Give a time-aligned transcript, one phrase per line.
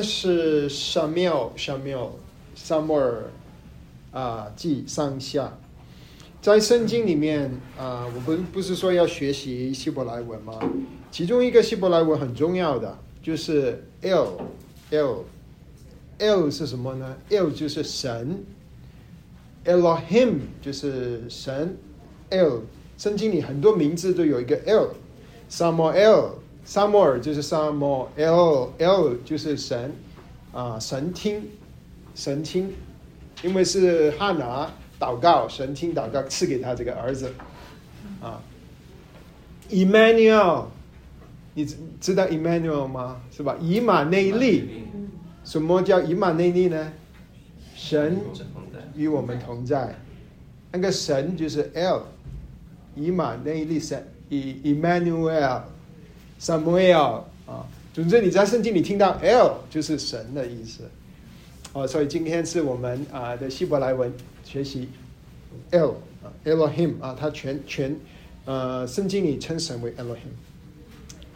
[0.00, 2.10] 天是沙缪沙缪
[2.54, 3.24] 萨摩尔
[4.12, 5.58] 啊记上下，
[6.40, 10.58] 在圣经里面啊，我不不是说要学习希伯来文吗？
[11.10, 14.40] 其中一个希伯来文很重要的就是 L
[14.88, 15.24] L
[16.18, 18.42] L 是什么呢？L 就是神
[19.66, 21.76] ，Elohim 就是神
[22.30, 22.62] ，L
[22.96, 26.30] 圣经里很多名字都有一个 L，Samuel，
[26.64, 27.02] 萨摩。
[27.02, 29.92] 尔就是萨摩 L L 就是神
[30.52, 31.42] 啊，神听
[32.14, 32.72] 神听，
[33.42, 37.32] 因为是汉拿祷告，神听祷告赐给他这个儿子
[38.20, 38.40] 啊。
[39.70, 40.66] Emmanuel，
[41.54, 41.64] 你
[42.00, 43.20] 知道 Emmanuel 吗？
[43.30, 43.56] 是吧？
[43.60, 44.84] 以马内利，
[45.44, 46.92] 什么叫以马内利呢？
[47.74, 48.20] 神
[48.94, 49.96] 与我们同在，
[50.72, 52.02] 那个神就是 L，
[52.94, 55.62] 以马内利神，以 Emmanuel。
[56.40, 60.84] Samuel 啊，总之你在圣经里听到 L 就是神的意思，
[61.74, 64.10] 哦，所以今天是我们啊的希伯来文
[64.42, 64.88] 学习
[65.70, 67.94] L 啊 Elohim 啊，它全全
[68.46, 70.32] 呃圣经里称神为 Elohim。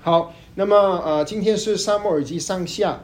[0.00, 3.00] 好，那么呃今天是沙漠耳机上下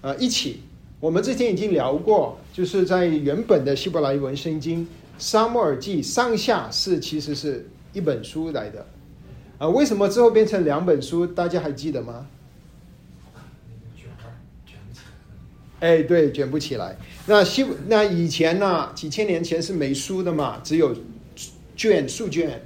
[0.00, 0.62] 呃一起，
[0.98, 8.84] 我们之前已经聊过，就是在原本的希伯来文圣经沙漠耳记上下是其实是一本书来的。
[9.58, 11.26] 啊，为什么之后变成两本书？
[11.26, 12.26] 大家还记得吗？
[15.78, 16.96] 哎，对，卷不起来。
[17.26, 18.90] 那希那以前呢？
[18.94, 20.96] 几千年前是没书的嘛，只有
[21.76, 22.62] 卷书卷。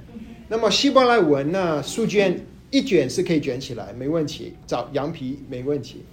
[0.47, 1.83] 那么希伯来文呢？
[1.83, 6.03] 书卷一卷是可以卷起来，没问题，找羊皮没问题。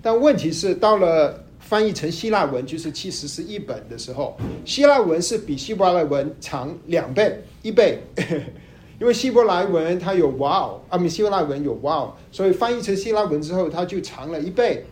[0.00, 7.98] 但问题是到了翻译成希腊文，就是其实是一本的时候，希腊文是比希伯来文长两倍，一倍。
[9.00, 14.84] 因为希伯来文它有 wow，啊，米，希伯来文有 wow，所以翻译成希腊文之后，它就长了一倍，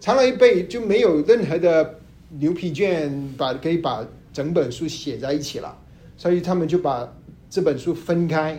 [0.00, 2.00] 长了一倍就没有任何的
[2.38, 5.76] 牛皮卷把可以把整本书写在一起了，
[6.16, 7.12] 所以他们就把
[7.50, 8.58] 这本书分开，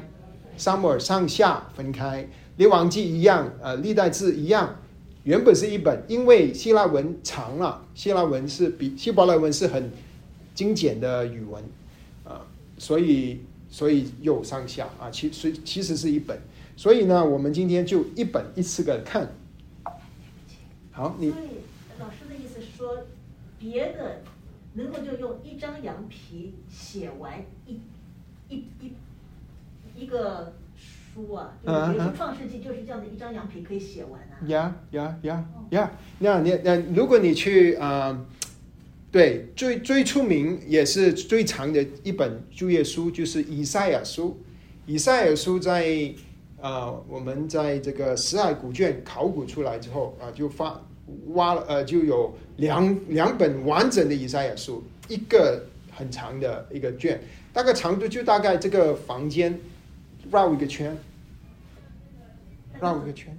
[0.57, 4.75] 沙漠尔上下分开，列王记一样，呃，历代志一样，
[5.23, 9.91] 原本是一本，因为希腊文长了，希腊文是比希伯来文是很
[10.53, 11.63] 精简的语文，
[12.23, 12.45] 啊，
[12.77, 13.41] 所以。
[13.69, 16.39] 所以右上下啊，其实其实是一本，
[16.75, 19.29] 所以呢，我们今天就一本一次的看。
[20.91, 21.29] 好，你。
[21.29, 21.47] 所以
[21.99, 23.05] 老师的意思是说，
[23.59, 24.21] 别的
[24.73, 27.81] 能够就用一张羊皮写完一
[28.49, 28.93] 一一
[29.95, 34.47] 一个书啊，就是比如说《创世纪》就是这样的一张羊皮可以写完啊。
[34.47, 35.91] 呀呀呀呀！
[36.19, 38.25] 那你那如果你去啊。
[39.09, 44.37] 对，最最出名也是最长的一本就业书，就是以赛亚书。
[44.85, 46.13] 以赛亚书在
[46.61, 50.81] 啊，我们在这个死海古卷考古出来之后啊，就发
[51.29, 57.19] 挖了呃，就有两两本完整的以赛亚书，一个很长的一个卷，
[57.53, 59.57] 大概长度就大概这个房间
[60.29, 60.95] 绕一个圈，
[62.79, 63.35] 绕一个圈。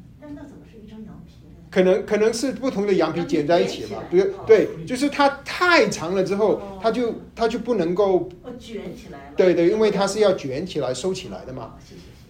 [1.79, 8.29] 可能可能是不同的羊皮剪在一起嘛，对对，就是它太长了之后，它就它就不能够
[8.59, 9.35] 卷起来了。
[9.37, 11.77] 对对，因为它是要卷起来收起来的嘛。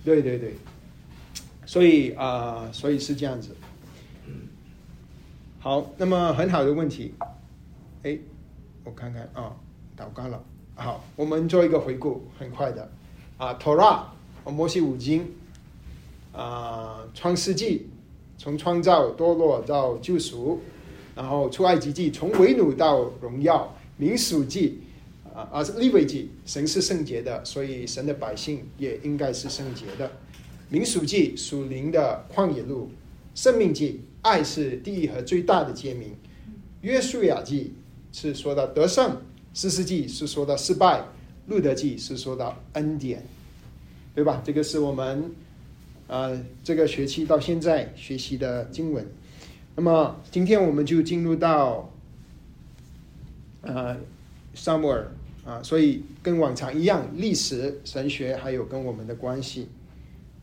[0.05, 0.55] 对对对，
[1.65, 3.57] 所以啊，所以是这样子。
[5.61, 7.15] 好，那么很好的问题，
[8.03, 8.19] 哎，
[8.85, 9.57] 我看看啊，
[9.97, 10.45] 祷告了。
[10.75, 12.87] 好，我们做一个回顾，很快的
[13.39, 14.03] 啊，Torah，
[14.45, 15.27] 摩西五经
[16.35, 17.89] 啊，创世纪。
[18.39, 20.61] 从创造堕落到救赎，
[21.17, 24.79] 然后出埃及记从为奴到荣耀，民数记
[25.35, 30.13] 啊啊利未记神是圣洁的，所以神的百姓也应该是圣洁的。
[30.69, 32.91] 民数记属灵的旷野路，
[33.35, 36.15] 生命记爱是第一和最大的诫命，
[36.83, 37.75] 约书亚记
[38.13, 39.17] 是说到得胜，
[39.53, 41.03] 四世纪是说到失败，
[41.49, 43.27] 路德记是说到恩典，
[44.15, 44.41] 对吧？
[44.47, 45.35] 这个是我们。
[46.09, 46.31] 啊，
[46.65, 49.07] 这个学期到现在学习的经文，
[49.77, 51.93] 那么今天我们就进入到，
[53.61, 53.95] 呃，
[54.55, 55.13] 萨摩尔
[55.45, 59.69] 啊，所以跟往常一样，历史、神学还有跟我们的关系。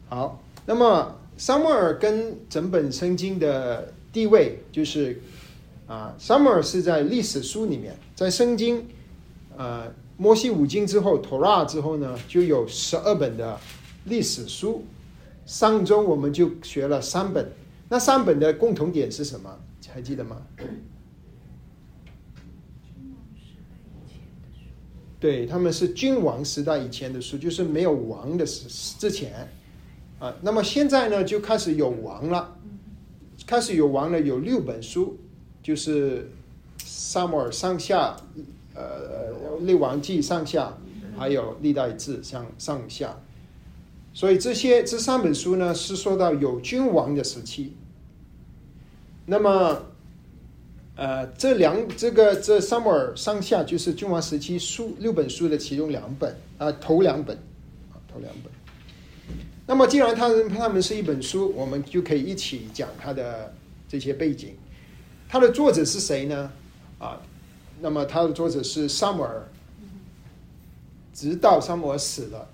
[0.08, 5.20] 好，那么萨摩尔跟整本圣经的地位就是，
[5.88, 8.86] 啊，萨摩尔是在历史书里面，在圣经，
[9.58, 13.60] 呃，摩西五经之后，托拉之后呢，就有十二本的
[14.04, 14.86] 历史书。
[15.46, 17.52] 上周我们就学了三本，
[17.88, 19.60] 那三本的共同点是什么？
[19.94, 20.42] 还记得吗？
[25.20, 28.68] 对，他们是君王时代以前的书，就是没有王的时
[29.00, 29.48] 之前
[30.20, 30.36] 啊。
[30.42, 32.58] 那么现在呢，就开始有王了，
[33.48, 35.18] 开始有王了，有六本书
[35.64, 36.30] 就是
[36.84, 38.18] 萨摩尔上下，
[38.74, 40.78] 呃，列王记上下，
[41.18, 43.18] 还有历代志上上下。
[44.16, 47.76] 所以这些这三本书呢，是说到有君王的时期。
[49.26, 49.82] 那么，
[50.96, 57.36] 呃，这两这个这萨摩尔上下就是君王时期书六本书的其中两本啊，头两本
[57.92, 58.54] 啊，头两本。
[59.68, 63.54] 那么，既然他们他们是一本书，我们就可以一起讲它的
[63.90, 64.56] 这些背景。
[65.28, 66.50] 它的作者是谁呢？
[67.00, 67.22] 啊，
[67.82, 69.46] 那么它的作者是萨摩尔，
[71.14, 72.48] 直到萨摩尔死了。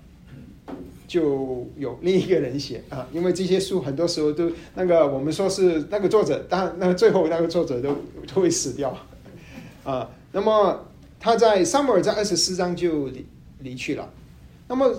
[1.12, 7.94] 就有另一个人写啊，因为这些书很多时候都那个我们说是那个作者，但那个最后那个作者都
[8.26, 8.96] 都会死掉
[9.84, 10.08] 啊。
[10.32, 10.86] 那么
[11.20, 13.26] 他在萨姆尔在二十四章就离
[13.58, 14.10] 离去了。
[14.66, 14.90] 那么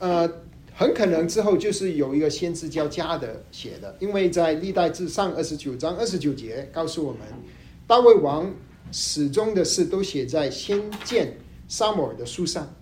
[0.00, 0.28] 呃，
[0.74, 7.20] 很可能之后就是有一个先知叫加德写的，因为在历代志上二十九章二十九节告诉我们，
[7.86, 8.52] 大卫王
[8.90, 11.36] 始终的事都写在先见
[11.68, 12.74] 萨姆尔的书上。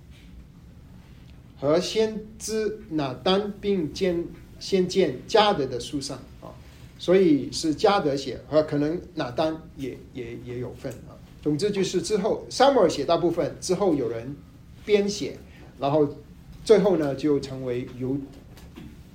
[1.63, 4.27] 和先知拿单并肩
[4.59, 6.51] 先见加德的书上啊，
[6.99, 11.15] 所以是加德写，和可能拿单也也也有份啊。
[11.41, 14.37] 总之就是之后萨母尔写大部分，之后有人
[14.85, 15.39] 编写，
[15.79, 16.17] 然后
[16.65, 18.19] 最后呢就成为犹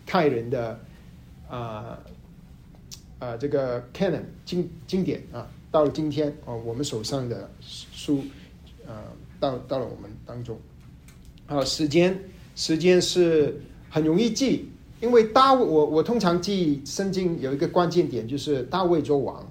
[0.06, 0.80] 太人的
[1.50, 2.00] 啊
[3.20, 8.24] 啊这个 canon 经经典啊，到了今天啊我们手上的书
[8.88, 9.04] 啊
[9.38, 10.58] 到到了我们当中，
[11.46, 12.18] 好时间。
[12.58, 14.68] 时间是很容易记，
[15.00, 19.48] 因为大卫，我我通常记圣经有一个关键点，就是大卫做王。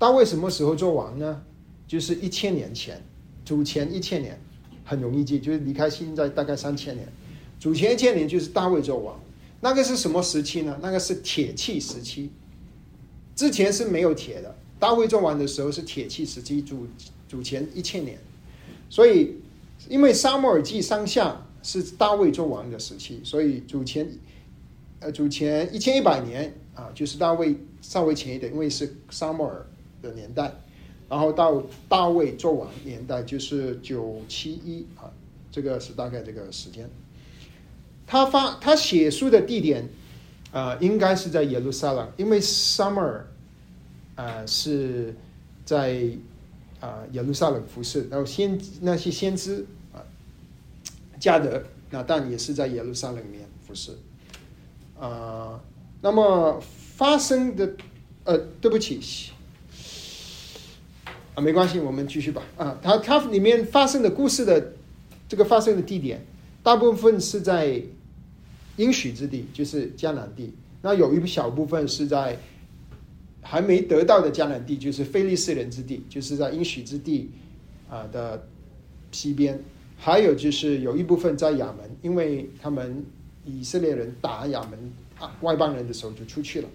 [0.00, 1.40] 大卫什么时候做王呢？
[1.86, 3.00] 就是一千年前，
[3.44, 4.36] 主前一千年，
[4.84, 7.06] 很容易记，就是离开现在大概三千年。
[7.60, 9.16] 主前一千年就是大卫做王，
[9.60, 10.76] 那个是什么时期呢？
[10.82, 12.30] 那个是铁器时期，
[13.36, 14.52] 之前是没有铁的。
[14.80, 16.88] 大卫做王的时候是铁器时期，主
[17.28, 18.18] 主前一千年。
[18.88, 19.36] 所以，
[19.88, 21.46] 因为沙漠耳记上下。
[21.62, 24.08] 是大卫做王的时期，所以主前，
[25.00, 29.66] 呃，主前一千一百年啊，就是大卫稍微前一点，因为是撒母耳
[30.00, 30.52] 的年代，
[31.08, 35.12] 然后到大卫做王年代就是九七一啊，
[35.52, 36.88] 这个是大概这个时间。
[38.06, 39.88] 他发他写书的地点
[40.52, 43.26] 啊，应该是在耶路撒冷，因为撒母耳
[44.14, 45.14] 啊是
[45.64, 46.08] 在
[46.80, 49.66] 啊耶路撒冷服侍，然后先那些先知。
[51.20, 53.92] 加德那但也是在耶路撒冷里面服侍，
[54.98, 55.60] 啊，
[56.00, 56.60] 那么
[56.96, 57.72] 发生的
[58.24, 59.30] 呃，对不起，
[61.34, 62.42] 啊，没关系，我们继续吧。
[62.56, 64.72] 啊，它它里面发生的故事的
[65.28, 66.24] 这个发生的地点，
[66.62, 67.82] 大部分是在
[68.76, 70.54] 应许之地，就是迦南地。
[70.82, 72.38] 那有一小部分是在
[73.42, 77.30] 还没得到的迦南地，就是非利士人之地，就是在应许之地
[77.90, 78.46] 啊的
[79.10, 79.60] 西边。
[80.02, 83.04] 还有就是有一部分在亚门，因为他们
[83.44, 86.68] 以色列人打亚门啊外邦人的时候就出去了。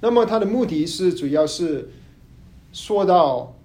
[0.00, 1.88] 那么他的目的是主要是
[2.72, 3.56] 说到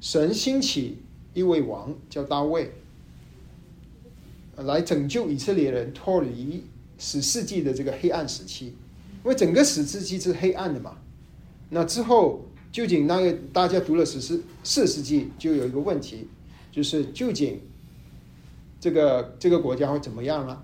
[0.00, 0.96] 神兴起
[1.34, 2.72] 一位王叫大卫，
[4.56, 6.64] 来拯救以色列人脱离
[6.98, 10.96] 十世纪的这个黑暗时期，因为整个十世纪是黑暗的嘛。
[11.68, 16.26] 那之后究竟那个大家读了十四四世纪，就有一个问题。
[16.76, 17.58] 就是究竟
[18.78, 20.62] 这个这个国家会怎么样了？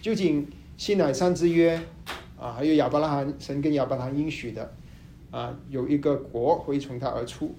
[0.00, 0.46] 究竟
[0.76, 1.82] 西乃山之约
[2.38, 4.72] 啊，还有亚伯拉罕神跟亚伯拉罕应许的
[5.32, 7.52] 啊，有一个国会从他而出。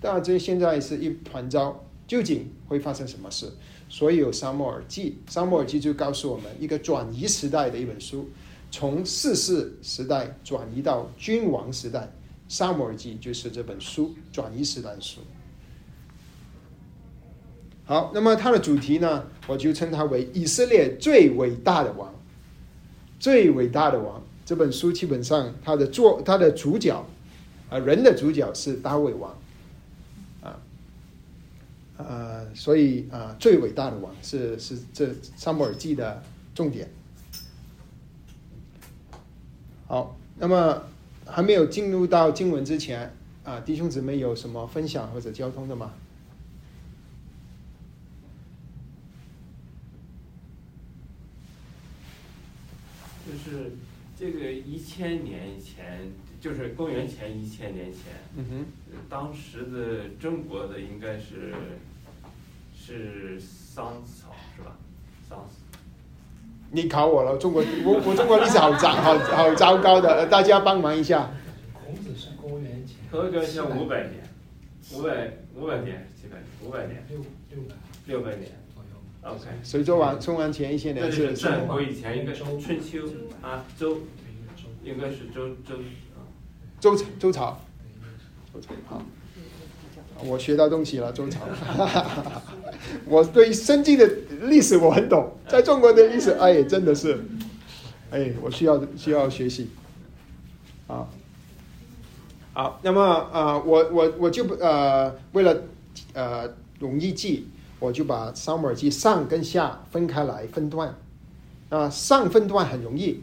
[0.00, 3.52] 当然，这现在是一团糟，究竟会发生什么事？
[3.90, 8.30] 所以有《沙漠耳记》，《沙漠耳记》就告诉我们一个转移时代的一本书，
[8.70, 12.00] 从世世时代转移到君王时代，
[12.48, 15.20] 《沙漠耳记》就是这本书转移时代的书。
[17.90, 22.14] 好，那么它的主题呢，我就称它为以色列最伟大的王，
[23.18, 24.22] 最伟大的王。
[24.46, 27.04] 这本书基本上它的作，它的主角
[27.68, 29.36] 啊，人的主角是大卫王，
[30.40, 30.54] 啊，
[31.96, 36.22] 呃，所以啊，最伟大的王是是这萨姆尔记的
[36.54, 36.88] 重点。
[39.88, 40.80] 好，那么
[41.26, 45.92] 还没有进入到经文之前啊，弟兄姊妹有什么分享或者交通的吗？
[53.30, 53.70] 就是
[54.18, 56.10] 这个一千年前，
[56.40, 58.00] 就是公元前一千年前，
[58.36, 58.66] 嗯哼，
[59.08, 61.54] 当时的中国的应该是
[62.76, 64.76] 是桑草是吧？
[65.28, 65.48] 桑。
[66.72, 71.30] 你考我了，中国我我中国历史好糟好好糟糕的，大家帮忙一下。
[71.72, 74.24] 孔子是公元前和歌像五百年，
[74.92, 77.18] 五百五百年七百年，五百年六
[77.50, 77.74] 六百
[78.06, 78.50] 六百年。
[79.22, 79.44] ，OK。
[79.62, 83.06] 随周王春王前一些那年是战国以前应该是春秋
[83.42, 83.98] 啊，周
[84.82, 85.76] 应该是周周。
[86.80, 87.60] 周朝周朝，
[88.54, 89.02] 周朝好，
[90.24, 91.40] 我学到东西了，周朝。
[93.04, 94.08] 我对圣经的
[94.44, 97.22] 历史我很懂，在中国的历史，哎，真的是，
[98.10, 99.68] 哎，我需要需要学习。
[100.86, 101.06] 啊，
[102.54, 105.62] 好，那么呃，我我我就不呃，为了
[106.14, 107.49] 呃容易记，
[107.80, 110.94] 我就把撒母耳记上跟下分开来分段。
[111.70, 113.20] 啊、上分段很容易，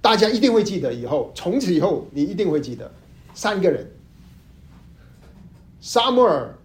[0.00, 0.94] 大家一定会记得。
[0.94, 2.90] 以后从此以后，你一定会记得
[3.34, 3.90] 三个人：
[5.78, 6.56] 撒母耳、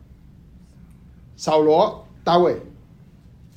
[1.35, 2.55] 扫罗、大卫。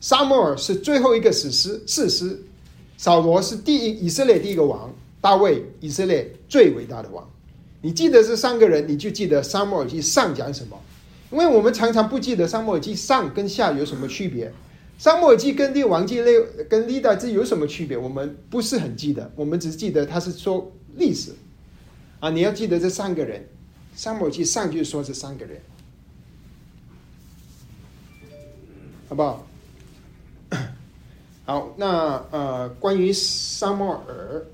[0.00, 2.42] 撒母耳是最后一个史诗史诗，
[2.96, 7.24] 扫罗是第一以色列第一个王，大卫以色列最伟大的王。
[7.80, 10.76] 你记得这三个人，你就记得撒母耳记上讲什么。
[11.32, 14.52] 因为我们常常不记得撒母耳记上跟下有什么区别。
[14.98, 17.96] 撒母耳记跟列王记、列跟历代志有什么区别？
[17.96, 21.32] 我们不是很记得，我们只记得他是说历史
[22.20, 22.30] 啊。
[22.30, 23.48] 你要记得这三个人，
[23.96, 25.60] 撒母耳记上就说这三个人，
[29.08, 29.46] 好不好？
[31.44, 34.46] 好，那呃，关于撒母耳，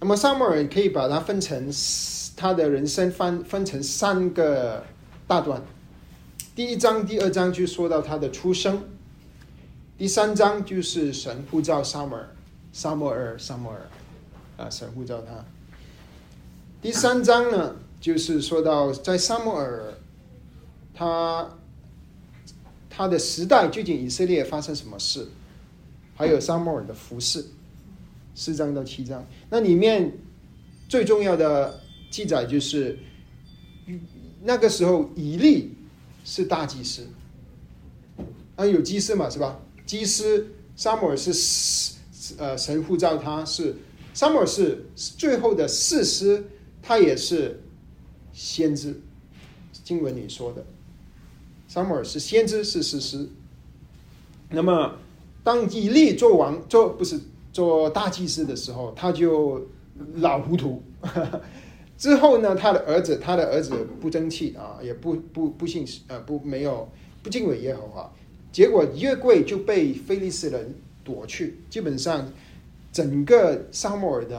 [0.00, 1.70] 那么撒母耳可以把它分成
[2.34, 4.82] 他的人生分分成三个
[5.28, 5.62] 大段。
[6.56, 8.82] 第一章、第二章就说到他的出生，
[9.98, 12.28] 第三章就是神呼召撒母耳，
[12.72, 13.86] 撒母耳，撒母耳，
[14.56, 15.44] 啊，神呼召他。
[16.80, 19.92] 第三章呢，就是说到在撒母耳，
[20.94, 21.46] 他
[22.88, 25.28] 他的时代究竟以色列发生什么事，
[26.16, 27.44] 还有撒母耳的服饰，
[28.34, 29.22] 四章到七章。
[29.50, 30.10] 那里面
[30.88, 31.78] 最重要的
[32.10, 32.98] 记载就是
[34.42, 35.74] 那个时候以利
[36.24, 37.06] 是大祭司，
[38.56, 39.58] 啊，有祭司嘛，是吧？
[39.84, 41.32] 祭司撒母耳是
[42.38, 43.74] 呃神呼召他是
[44.14, 46.44] 撒母耳是最后的士师，
[46.82, 47.60] 他也是
[48.32, 49.00] 先知。
[49.84, 50.64] 经文里说的，
[51.66, 53.28] 撒母耳是先知，是士师。
[54.50, 54.94] 那么
[55.42, 57.18] 当以利做王做不是
[57.52, 59.66] 做大祭司的时候，他就
[60.16, 60.82] 老糊涂。
[61.98, 66.88] 之后呢，他的儿子，他的儿子不争气啊，也不不不信呃不没有
[67.24, 68.12] 不敬畏耶和华，
[68.52, 71.58] 结果约柜就被非利士人夺去。
[71.68, 72.32] 基本上，
[72.92, 74.38] 整个撒母耳的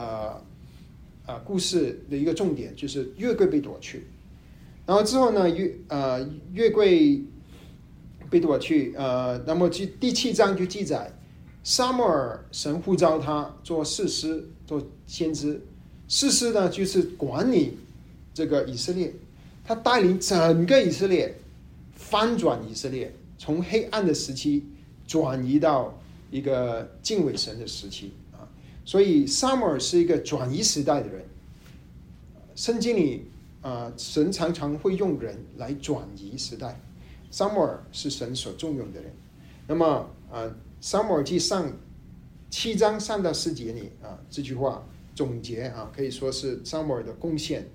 [1.26, 4.08] 啊、故事的一个重点就是约柜被夺去。
[4.86, 7.22] 然后之后呢，约呃约柜
[8.30, 11.12] 被夺去，呃，那么第第七章就记载，
[11.64, 15.62] 撒母耳神呼召他做士师，做先知。
[16.10, 17.78] 士师呢，就是管理
[18.34, 19.14] 这个以色列，
[19.64, 21.36] 他带领整个以色列
[21.94, 24.66] 翻转以色列，从黑暗的时期
[25.06, 25.96] 转移到
[26.32, 28.42] 一个敬畏神的时期啊。
[28.84, 31.24] 所以撒母耳是一个转移时代的人。
[32.56, 33.26] 圣经里
[33.62, 36.82] 啊，神常常会用人来转移时代。
[37.30, 39.14] 撒母耳是神所重用的人。
[39.68, 40.52] 那么啊，
[40.82, 41.72] 撒母耳记上
[42.50, 44.84] 七章三到四节里啊，这句话。
[45.20, 47.70] 总结啊，可以说是撒母耳的贡献。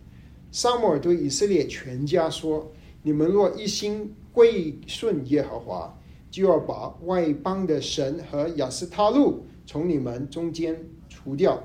[0.51, 2.73] 撒母耳对以色列全家说
[3.05, 5.95] ：“你们若一心归顺耶和华，
[6.31, 11.63] 就要把外邦的神和亚斯他路从你们中间除掉，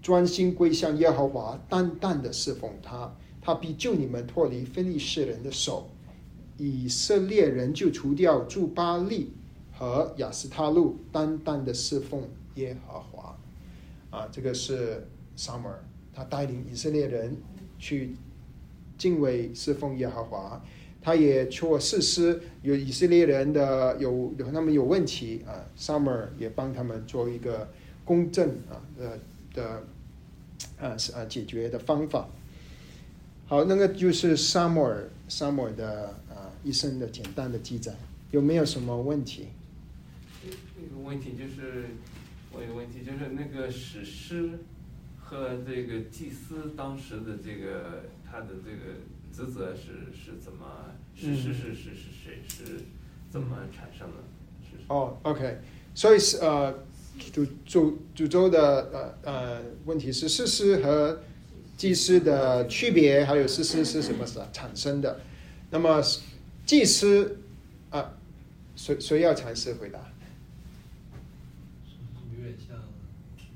[0.00, 5.90] 专心归向耶和华，单单的侍奉他，他必救你们脱离非利士人的手。
[6.56, 9.30] 以色列人就除掉住巴利
[9.70, 12.22] 和亚斯他路，单单的侍奉
[12.54, 13.36] 耶和华。”
[14.10, 17.36] 啊，这个是撒母耳，他带领以色列人
[17.78, 18.10] 去
[18.98, 20.60] 敬畏侍奉耶和华，
[21.00, 27.68] 他也做士师，有以色列人的有有他们有问题啊，撒母耳也帮他们做一个
[28.04, 29.18] 公正啊的
[29.54, 29.82] 的
[30.78, 32.28] 呃呃解决的方法。
[33.46, 37.94] 好，那个就是撒母耳撒母耳的啊一生的简单的记载，
[38.32, 39.46] 有没有什么问题？
[40.44, 41.86] 一个问题就是。
[42.52, 44.58] 我有个问题，就是那个史诗
[45.18, 48.98] 和这个祭司当时的这个他的这个
[49.32, 50.66] 职责是是怎么？
[51.14, 52.84] 史诗是是是谁是
[53.30, 54.14] 怎么产生的？
[54.88, 55.58] 哦、oh,，OK，
[55.94, 56.72] 所以是呃
[57.32, 61.20] 主主主周的呃呃问题是史诗和
[61.76, 65.20] 祭司的区别，还有史诗是什么产生的？
[65.70, 66.02] 那么
[66.64, 67.38] 祭司
[67.90, 68.14] 啊，
[68.74, 70.00] 谁谁要尝试回答？
[72.36, 72.76] 有点像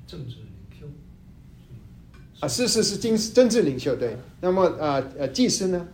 [0.07, 0.85] 政治领袖，
[2.39, 4.17] 啊，士师是经政治领袖，对。
[4.41, 5.87] 那么呃呃，祭司呢？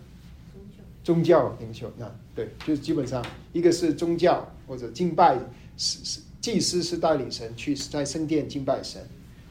[1.04, 1.56] 宗教。
[1.60, 5.38] 领袖，那对，就是基本上一个是宗教或者敬拜，
[5.78, 9.02] 是是祭司是带领神去在圣殿敬拜神，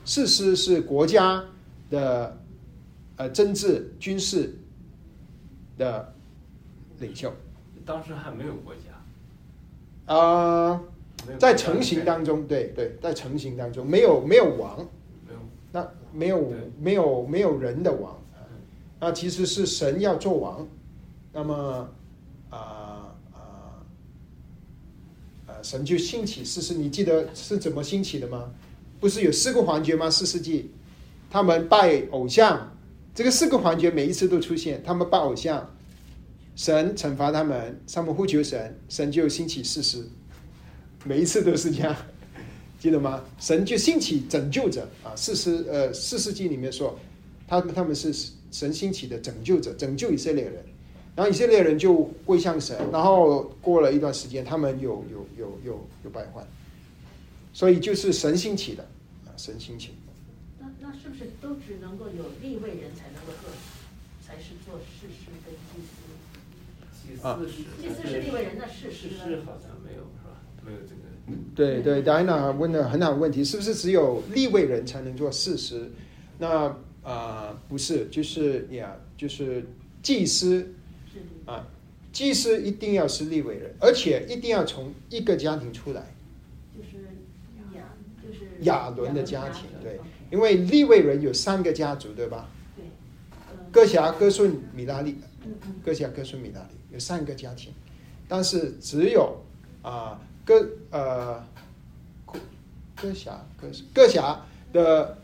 [0.04, 1.44] 士师是国家
[1.88, 2.38] 的
[3.16, 4.56] 呃政治军事
[5.78, 6.14] 的
[6.98, 7.32] 领袖，
[7.84, 10.80] 当时还没有国家，啊、
[11.38, 14.76] 在成型当中，对对，在成型当中没有没有王，
[15.26, 15.40] 没有。
[15.72, 18.20] 那没有没有没有人的王，
[18.98, 20.66] 那其实是神要做王，
[21.32, 21.88] 那么
[22.50, 23.78] 啊啊
[25.46, 28.50] 呃神就兴起四世，你记得是怎么兴起的吗？
[28.98, 30.10] 不是有四个环节吗？
[30.10, 30.72] 四世纪，
[31.30, 32.76] 他们拜偶像，
[33.14, 35.70] 这个四个环节每一次都出现，他们拜偶像，
[36.56, 40.04] 神惩罚他们，他们呼求神，神就兴起四世，
[41.04, 41.96] 每一次都是这样。
[42.78, 43.22] 记得吗？
[43.38, 46.98] 神就兴起拯救者啊，四世呃四世纪里面说，
[47.46, 48.10] 他他们是
[48.50, 50.64] 神兴起的拯救者，拯救以色列人，
[51.14, 56.42] 然后以色列人就归向神，然后过了一段时间，他们有有有有有败坏，
[57.52, 58.82] 所以就是神兴起的
[59.26, 59.90] 啊，神兴起。
[60.58, 63.50] 那那是不是都只能够有立位人才能够做，
[64.26, 66.00] 才是做事师跟祭司？
[67.06, 69.42] 祭啊司是祭司是立位人，那士士师
[71.54, 75.90] 对对，戴安娜问的很好的问题，是不是只有立位人才能做事实？
[76.38, 76.66] 那
[77.02, 79.64] 啊、呃不是，就是呀，就是
[80.02, 80.66] 祭司
[81.44, 81.66] 啊，
[82.12, 86.14] 祭司一定要是立位人，而且一定要从一个家庭出来，
[86.76, 86.96] 就是
[87.76, 87.84] 亚，
[88.22, 90.00] 就是亚伦的家庭，对。
[90.32, 92.48] 因为立位人有三个家族，对吧？
[92.76, 92.84] 对，
[93.30, 95.74] 呃哥辖、哥顺、米拉利，嗯嗯。
[95.84, 97.72] 哥辖、哥顺、米拉利有三个家庭，
[98.28, 99.42] 但是只有
[99.82, 101.44] 啊哥呃
[102.94, 105.18] 哥侠、哥哥侠的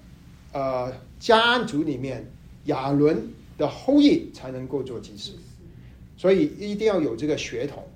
[0.52, 2.30] 呃家族里面，
[2.64, 5.32] 亚伦的后裔才能够做祭司。
[6.16, 7.86] 所以一定要有这个血统。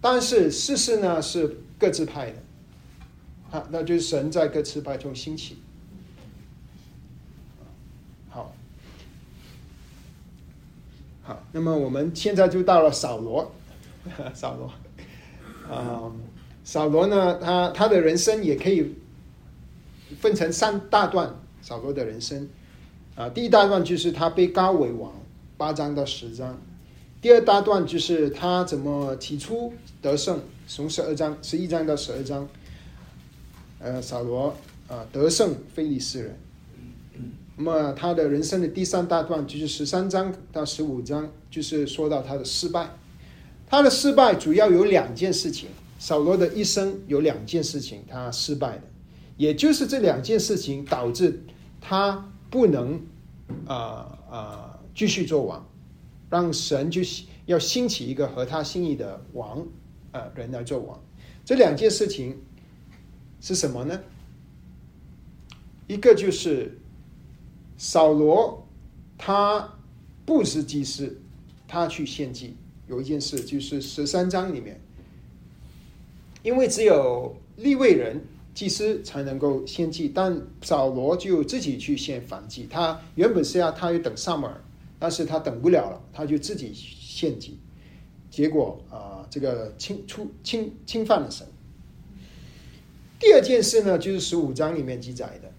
[0.00, 2.36] 但是世事呢是各自派的，
[3.50, 5.58] 啊，那就是神在各自派中兴起。
[8.30, 8.54] 好，
[11.22, 13.52] 好，那么我们现在就到了扫罗，
[14.32, 14.72] 扫罗，
[15.70, 16.12] 啊、
[16.64, 18.94] 扫罗呢，他他的人生也可以
[20.18, 22.48] 分成三大段，扫罗的人生，
[23.14, 25.12] 啊，第一大段就是他被高为王，
[25.56, 26.60] 八章到十章。
[27.20, 32.48] 第二大段就是他怎么起初得胜，从十二章、十一章到十二章，
[33.78, 34.56] 呃，扫罗
[34.88, 36.38] 啊、得胜非利士人。
[37.56, 42.88] 那么他的人生的第三大段就是十三章到十五章，就是说到他的失败。
[43.70, 45.68] 他的失败主要有两件事情，
[46.00, 48.82] 扫罗的一生有两件事情他失败的，
[49.36, 51.40] 也就是这两件事情导致
[51.80, 53.00] 他不能
[53.66, 55.64] 啊啊、继续做王。
[56.28, 57.00] 让神就
[57.46, 59.66] 要兴起一个合他心意的王，
[60.12, 61.00] 呃，人来做王。
[61.44, 62.36] 这两件事情
[63.40, 64.00] 是什么呢？
[65.88, 66.78] 一个就是
[67.76, 68.66] 扫罗
[69.18, 69.76] 他
[70.24, 71.20] 不是祭司，
[71.66, 72.56] 他去献祭。
[72.90, 74.78] 有一件事就是十三章里面，
[76.42, 78.20] 因为只有立位人
[78.52, 82.66] 祭司才能够献祭，但扫罗就自己去献燔祭。
[82.68, 84.60] 他原本是要他要等撒母耳。
[85.02, 87.58] 但是他等不了了，他就自己献祭，
[88.30, 91.46] 结果啊、这个侵出侵侵犯了神。
[93.18, 95.50] 第二件事呢，就是十五章里面记载的，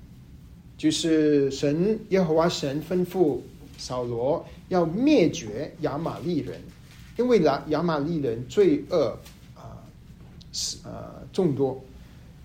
[0.77, 3.39] 就是神耶和华神吩咐
[3.79, 6.61] 扫罗要灭绝亚玛利人，
[7.21, 9.17] 因为亚亚玛利人罪恶
[9.55, 9.77] 啊
[10.51, 11.81] 是呃众多，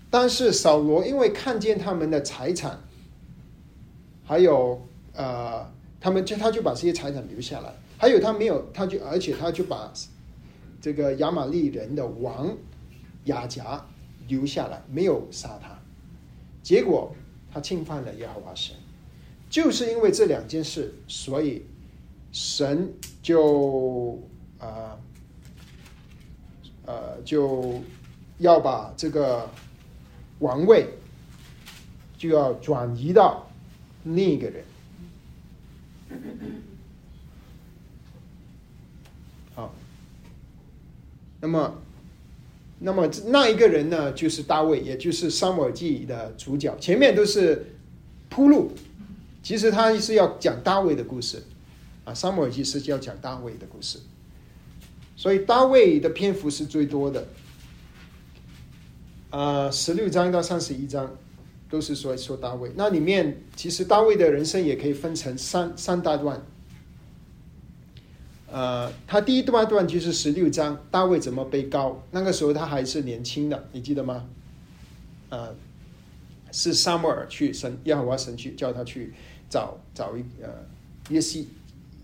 [0.09, 2.79] 但是扫罗因为看见他们的财产，
[4.23, 4.81] 还有
[5.13, 5.65] 呃。
[5.99, 9.91] 他们就他就把这些财产留下来，还有他没有，他就而且他就把
[10.79, 12.55] 这个亚玛利人的王
[13.25, 13.83] 亚甲
[14.27, 15.77] 留下来，没有杀他。
[16.61, 17.13] 结果
[17.51, 18.75] 他侵犯了耶和华神，
[19.49, 21.65] 就是因为这两件事，所以
[22.31, 24.19] 神就
[24.59, 24.97] 啊
[26.85, 27.81] 呃，就
[28.37, 29.49] 要把这个
[30.39, 30.87] 王位
[32.17, 33.49] 就要转移到
[34.05, 34.63] 另一个人。
[39.53, 39.73] 好，
[41.41, 41.81] 那么，
[42.79, 46.73] 那么那一个人呢，就是大卫，也就是《沙漠耳记》的主角。
[46.79, 47.75] 前面都是
[48.29, 48.71] 铺路，
[49.43, 51.43] 其实他是要讲大卫的故事
[52.05, 53.99] 啊，《沙漠耳记》是要讲大卫的故事，
[55.17, 57.27] 所以大卫的篇幅是最多的，
[59.31, 61.17] 啊，十六章到三十一章，
[61.71, 62.71] 都是说说大卫。
[62.75, 66.39] 那里面其实大卫的人生也可以分成三三大段。
[68.51, 72.03] 呃，他第一段段就是十六章，大卫怎么被告？
[72.11, 74.23] 那个时候他还是年轻的，你记得吗？
[75.29, 75.55] 呃，
[76.51, 79.15] 是撒母耳去神耶和华神去叫他去
[79.49, 80.49] 找找一呃
[81.09, 81.49] 耶西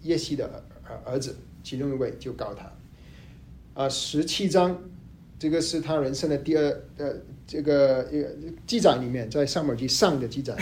[0.02, 2.73] 耶西的儿儿子，其中一位就告他。
[3.74, 4.78] 啊，十七章，
[5.40, 7.12] 这个是他人生的第二呃
[7.48, 8.24] 这个呃
[8.68, 10.56] 记载里面，在撒母耳记上的记载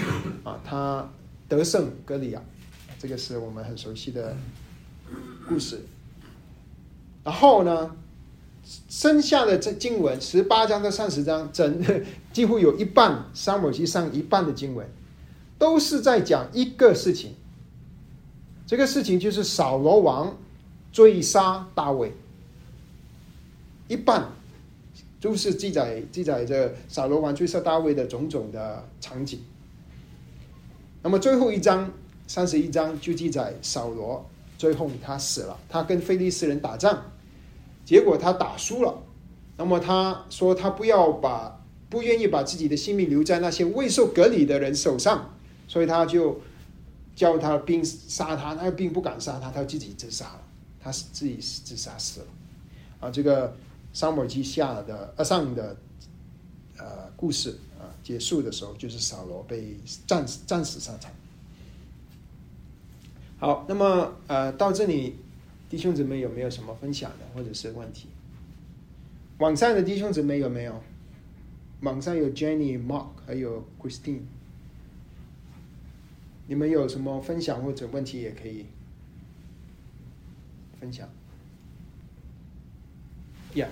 [0.43, 1.09] 啊，他
[1.49, 2.41] 得胜歌利亚，
[2.97, 4.35] 这个是我们很熟悉的
[5.47, 5.81] 故事。
[7.23, 7.95] 然后呢，
[8.89, 11.83] 剩下的这经文十八章到三十章，整
[12.31, 14.87] 几乎有一半撒母耳记上一半的经文，
[15.59, 17.33] 都是在讲一个事情。
[18.65, 20.37] 这个事情就是扫罗王
[20.93, 22.13] 追杀大卫。
[23.91, 24.25] 一半
[25.19, 29.41] 都是记载记载着扫罗王追杀大卫的种种的场景。
[31.03, 31.91] 那么最后一章
[32.25, 34.25] 三十一章就记载扫罗
[34.57, 37.03] 最后他死了，他跟菲利斯人打仗，
[37.83, 38.97] 结果他打输了。
[39.57, 45.33] 那么他说他不要把不愿意把自己的性命留在那些未受隔离的人手上，
[45.67, 46.39] 所以他就
[47.13, 50.41] 叫他兵杀他，那个兵不敢杀他，他自己自杀了，
[50.79, 52.27] 他是自己自杀死了。
[53.01, 53.53] 啊，这个。
[53.93, 55.77] 沙漠记下的呃上的
[56.77, 59.77] 呃故事啊结束的时候，就是扫罗被
[60.07, 61.11] 战战死上场。
[63.37, 65.15] 好，那么呃到这里，
[65.69, 68.07] 弟兄姊妹有没有什么分享的或者是问题？
[69.39, 70.81] 网上的弟兄姊妹有没有？
[71.81, 74.21] 网上有 Jenny、Mark 还有 Christine，
[76.45, 78.67] 你们有什么分享或者问题也可以
[80.79, 81.09] 分享。
[83.55, 83.67] 呀，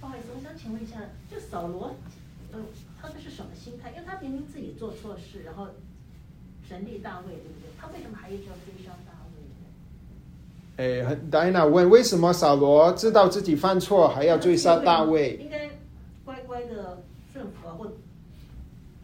[0.00, 0.96] 不好意思，我想请问一下，
[1.30, 1.94] 就扫罗，
[2.52, 2.58] 呃，
[3.00, 3.90] 他这是什么心态？
[3.90, 5.66] 因为他明明自己做错事，然后
[6.68, 7.70] 神力大卫，对不对？
[7.78, 9.42] 他为什么还一直要追杀大卫
[11.04, 11.10] 呢？
[11.10, 15.36] 哎，戴安娜问：为什么扫罗知道自己犯错，还要追杀大卫？
[15.42, 15.70] 应该
[16.24, 17.92] 乖乖的顺服啊，或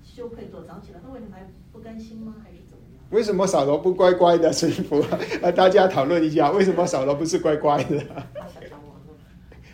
[0.05, 2.37] 羞愧躲藏起来，他为什么还不甘心吗？
[2.43, 3.05] 还是怎么样？
[3.11, 5.01] 为什么扫罗不乖乖的顺服？
[5.43, 8.05] 啊， 大家讨论一下，为什么扫罗不是乖乖的？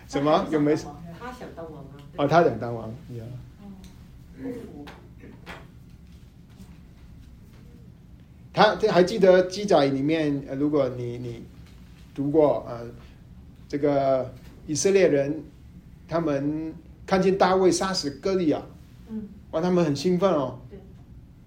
[0.08, 0.46] 什么？
[0.50, 0.76] 有没有？
[1.18, 1.96] 他想当王啊！
[2.16, 3.24] 哦，他想当王，呀。
[8.52, 11.44] 他这还记得记载里面，呃，如果你你
[12.14, 12.86] 读过呃，
[13.68, 14.32] 这个
[14.66, 15.42] 以色列人
[16.08, 16.72] 他们
[17.04, 18.62] 看见大卫杀死歌利亚，
[19.08, 20.58] 嗯，哇，他们很兴奋哦。
[20.70, 20.78] 对。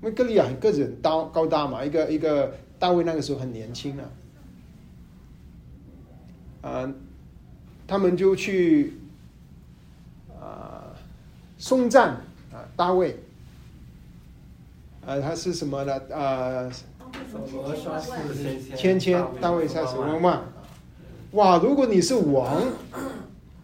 [0.01, 4.09] 因为歌利亚很个子很高高大嘛，一个一个大卫那个时候很年轻啊，
[6.69, 6.93] 啊。
[7.89, 8.93] 他们就去
[10.39, 10.93] 啊
[11.57, 12.21] 送战
[12.53, 13.17] 啊大卫，
[15.03, 15.99] 啊他是什么呢？
[16.13, 16.71] 啊，
[18.77, 20.43] 千千大卫杀死万万。
[21.31, 21.57] 哇！
[21.57, 22.61] 如果你是王，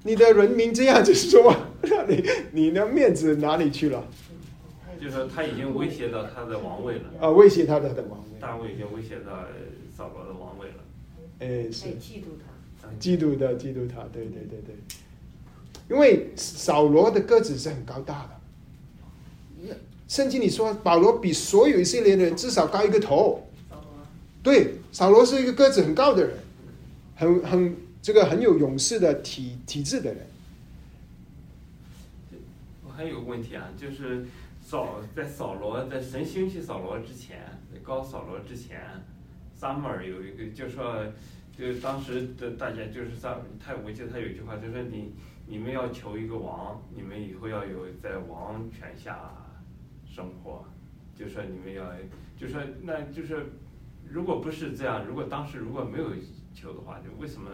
[0.01, 4.03] 你的人民这样子说，那 你你的面子哪里去了？
[4.99, 7.03] 就说他已经威胁到他的王位了。
[7.21, 8.39] 啊，威胁他的的王位。
[8.39, 9.31] 大卫已经威胁到
[9.95, 10.75] 扫罗的王位了。
[11.39, 11.89] 哎，是。
[11.99, 12.54] 嫉妒他。
[12.99, 14.75] 嫉妒的，嫉妒他，对对对对，
[15.89, 19.77] 因为扫罗的个子是很高大的。
[20.07, 23.47] 圣经里说，保罗比所有以色列的人至少高一个头。
[24.43, 26.37] 对，扫罗是一个个子很高的人，
[27.15, 30.27] 很很这个很有勇士的体体质的人。
[32.85, 34.25] 我还有个问题啊，就是
[34.63, 37.39] 扫在扫罗在神兴起扫罗之前，
[37.83, 38.79] 高扫罗之前，
[39.55, 41.05] 撒母耳有一个就说。
[41.57, 45.13] 就是当时的大家就是在他，我记得他有一句话，就说你
[45.47, 49.31] 你们要求一个王，你们以后要有在王权下
[50.05, 50.65] 生活，
[51.17, 51.83] 就说你们要，
[52.37, 53.53] 就说那就是
[54.09, 56.09] 如果不是这样，如果当时如果没有
[56.53, 57.49] 求的话，就为什么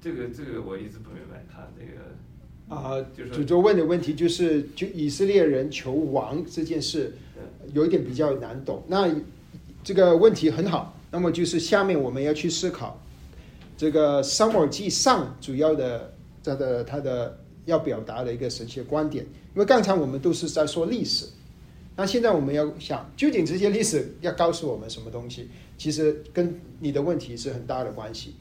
[0.00, 7.12] 这个这个我一直不明白他这个啊，就是主就问的问题就是就以色列人求王这件事
[7.72, 9.12] 有一点比较难懂，那
[9.82, 13.00] 这个问题很好，那么就是下面我们要去思考。
[13.76, 16.12] 这个《沙漠记》上主要的
[16.42, 21.26] 它的它的要表达的一个神学观点，因为刚才我们都是在说历史，
[21.94, 25.48] 那现在我们要想，究竟这些历史要告诉我们什么东西？
[25.76, 28.34] 其实跟你的问题是很大的关系。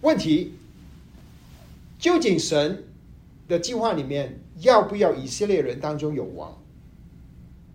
[0.00, 0.52] 问题，
[1.98, 2.82] 究竟神
[3.46, 6.56] 的计划里面要不要以色列人当中有王？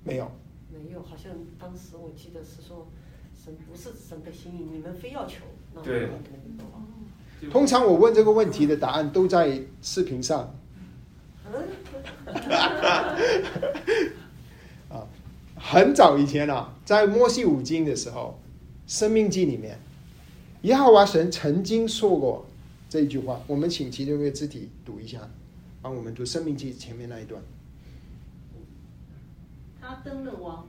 [0.03, 0.29] 没有，
[0.69, 2.87] 没有，好像当时我记得是说，
[3.41, 5.45] 神不是神的心意，你们非要求，
[5.83, 6.09] 对。
[7.51, 10.53] 通常我问这个问题的答案都在视频上。
[14.89, 15.07] 啊，
[15.55, 18.39] 很早以前啊，在摩西五经的时候，
[18.91, 19.79] 《生命记》里面，
[20.63, 22.45] 耶和华神曾经说过
[22.89, 23.39] 这一句话。
[23.47, 25.29] 我们请其中一个肢体读一下，
[25.81, 27.41] 帮我们读《生命记》前面那一段。
[29.79, 30.67] 他登了王，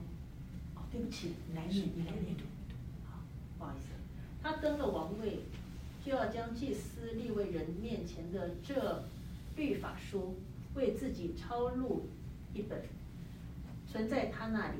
[0.75, 2.35] 哦，对不起，来念，你来念。
[3.09, 3.17] 好，
[3.57, 3.87] 不好意思，
[4.43, 5.39] 他登了王位，
[6.07, 9.03] 就要将祭司立位人面前的这
[9.57, 10.35] 律法书
[10.73, 12.07] 为自己抄录
[12.53, 12.81] 一本，
[13.91, 14.77] 存在他那里，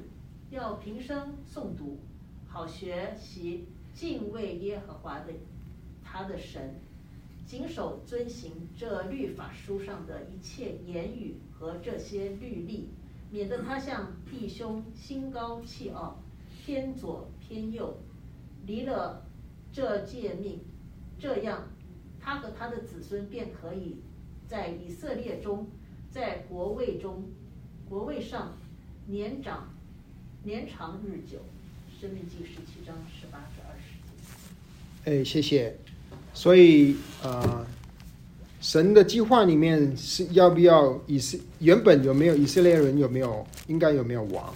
[0.51, 1.97] 要平生诵读，
[2.47, 5.33] 好学习敬畏耶和华的
[6.01, 6.75] 他的神，
[7.45, 12.87] 谨守遵行这律法书上的一切言语和这些律例。
[13.29, 16.23] 免得他向弟兄心高气傲，
[16.63, 17.97] 偏左偏右，
[18.65, 19.25] 离了
[19.73, 20.61] 这诫命，
[21.19, 21.67] 这样
[22.19, 23.97] 他和他的子孙便可以
[24.47, 25.67] 在以色列中，
[26.11, 27.23] 在国位中，
[27.89, 28.55] 国位上
[29.07, 29.73] 年长
[30.43, 31.39] 年长日久。
[31.99, 35.75] 生命记十七章十八至二十哎，谢谢。
[36.31, 37.65] 所以呃，
[38.61, 44.53] 神的计划里面是要不要以色原本有没有以色列人有没有应该有没有王？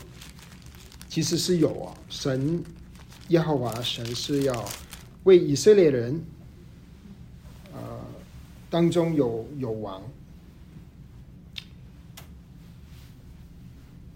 [1.10, 1.98] 其实是有啊。
[2.10, 2.64] 神
[3.30, 4.70] 耶和华神是要
[5.24, 6.24] 为以色列人
[8.72, 10.02] 当中有有王。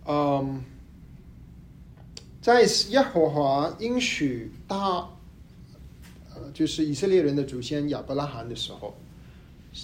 [0.08, 0.64] 嗯，
[2.42, 5.08] 在耶和华应许他
[6.34, 8.96] 呃就是以色列人的祖先亚伯拉罕的时候。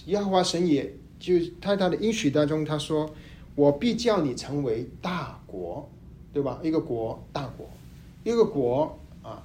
[0.05, 3.13] 耶和华神也就在他的应许当中，他说
[3.55, 5.89] ：“我必叫你成为大国，
[6.31, 6.61] 对吧？
[6.63, 7.69] 一个国，大国，
[8.23, 9.43] 一个国啊，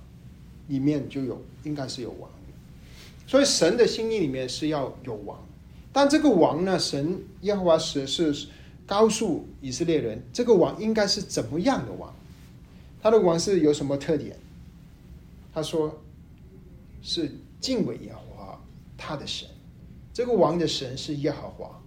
[0.68, 2.30] 里面就有应该是有王。
[3.26, 5.44] 所以神的心意里面是要有王，
[5.92, 8.46] 但这个王呢，神耶和华是是
[8.86, 12.14] 告诉以色列人，这个王应该是怎么样的王？
[13.02, 14.36] 他的王是有什么特点？
[15.52, 16.00] 他说
[17.02, 18.60] 是敬畏耶和华
[18.96, 19.48] 他的神。”
[20.14, 21.82] 这个王的神是耶和华，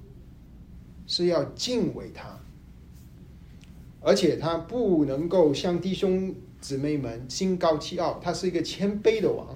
[1.07, 2.37] 是要敬畏他，
[4.01, 9.55] 而且他不能够像弟兄姊妹们心高气傲，他是一个谦卑的王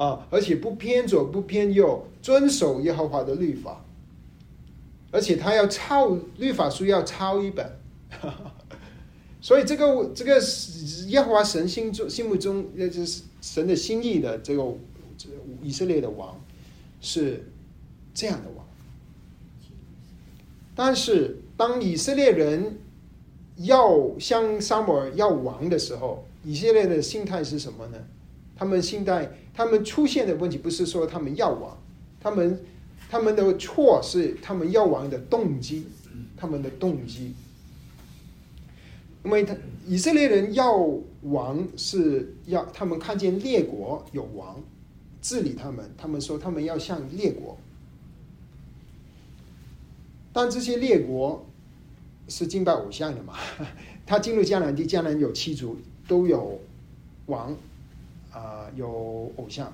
[0.00, 3.84] 啊，而且不偏左不偏右，遵守耶和华的律法，
[5.10, 7.70] 而且他要抄律法书要抄一本，
[9.42, 10.40] 所以这个这个
[11.08, 14.74] 耶和华神心中心目中那就是神的心意的这个
[15.62, 16.34] 以色列的王。
[17.02, 17.44] 是
[18.12, 18.66] 这样的王，
[20.74, 22.78] 但是当以色列人
[23.56, 27.98] 要向撒母耳要王的时候，以色列的心态是什么呢？
[28.54, 29.30] 他们心态，
[29.60, 31.76] 他们出现的问题不是说他们要王，
[32.18, 32.64] 他们
[33.10, 35.84] 他们的错是他们要王的动机，
[36.34, 37.34] 他们的动机，
[39.22, 39.54] 因为他
[39.86, 40.74] 以色列人要
[41.24, 44.58] 王是要他们看见列国有王。
[45.20, 47.58] 治理他们，他们说他们要像列国，
[50.32, 51.44] 但这些列国
[52.28, 53.34] 是敬拜偶像的嘛？
[54.06, 55.76] 他进入迦南地，迦南有七族，
[56.08, 56.58] 都有
[57.26, 57.54] 王，
[58.40, 59.70] 啊，有偶像。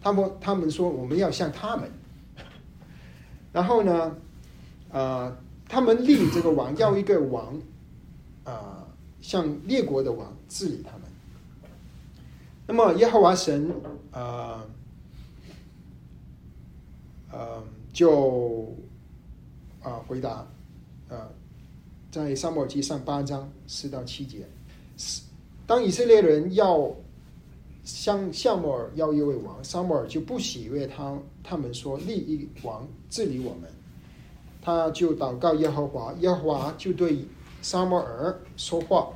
[0.00, 1.90] 他们他们说我们要像他们，
[3.52, 4.16] 然后呢，
[4.90, 5.36] 啊，
[5.68, 7.60] 他们立这个王，要一个王，
[8.44, 8.86] 啊，
[9.20, 11.02] 像列国的王治理他们。
[12.66, 13.70] 那么耶和华神，
[14.12, 14.64] 啊。
[17.32, 18.72] 呃，就
[19.82, 20.46] 啊回答，
[21.10, 21.28] 呃，
[22.10, 24.46] 在沙漠记上八章四到七节，
[25.66, 26.90] 当以色列人要
[27.86, 33.70] 向夏摩尔要一位王，沙摩尔就不喜悦他，他们说立一王治理我们，
[34.60, 37.24] 他就祷告耶和华，耶和华就对
[37.62, 39.08] 沙摩尔说话，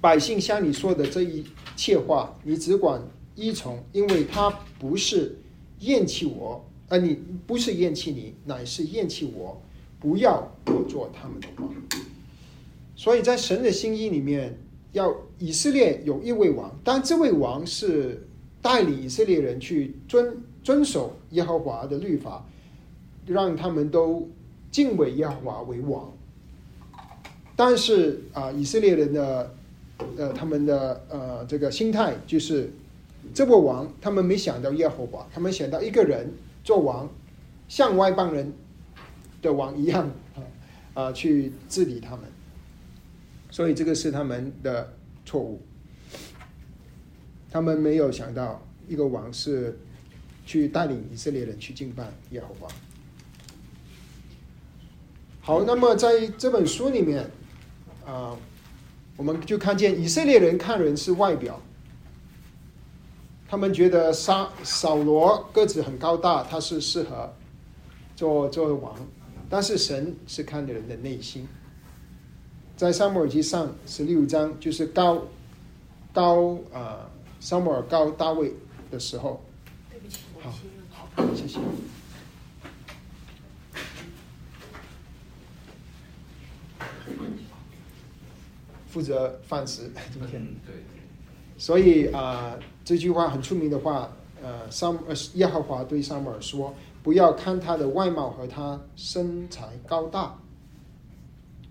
[0.00, 1.44] 百姓向你说的这一
[1.76, 3.02] 切话，你只管
[3.34, 5.36] 依从，因为他不是。
[5.82, 9.60] 厌弃我，呃，你不是厌弃你，乃是厌弃我，
[9.98, 11.74] 不要我做他们的王。
[12.94, 14.56] 所以在神的心意里面，
[14.92, 18.26] 要以色列有一位王，但这位王是
[18.60, 22.46] 带领以色列人去遵遵守耶和华的律法，
[23.26, 24.28] 让他们都
[24.70, 26.12] 敬畏耶和华为王。
[27.56, 29.52] 但是啊，以色列人的
[30.16, 32.70] 呃，他们的呃这个心态就是。
[33.32, 36.28] 这个王，他们没想到耶和华，他们想到一个人
[36.64, 37.08] 做王，
[37.68, 38.52] 像外邦人
[39.40, 40.42] 的王一样啊
[41.06, 42.24] 啊，去治理他们。
[43.48, 44.92] 所以这个是他们的
[45.32, 45.62] 错误。
[47.50, 49.78] 他们没有想到一个王是
[50.44, 52.68] 去带领以色列人去敬拜耶和华。
[55.40, 57.30] 好，那么在这本书里面
[58.04, 58.36] 啊，
[59.16, 61.58] 我们就看见以色列人看人是外表，
[63.48, 67.34] 他们觉得沙扫罗个子很高大，他是适合
[68.14, 68.94] 做做王，
[69.48, 71.48] 但是神是看的人的内心。
[72.82, 75.22] 在撒母耳记上十六章，就是高
[76.12, 78.52] 高啊，撒母耳高大卫
[78.90, 79.40] 的时候，
[79.88, 80.50] 对不起，好。
[81.14, 81.60] 好，谢谢。
[88.88, 90.74] 负责饭食今天，嗯，对，
[91.56, 94.10] 所以啊、这句话很出名的话，
[94.42, 100.36] 呃，撒呃耶和华对撒母耳说：“不要看他的外貌和他身材高大，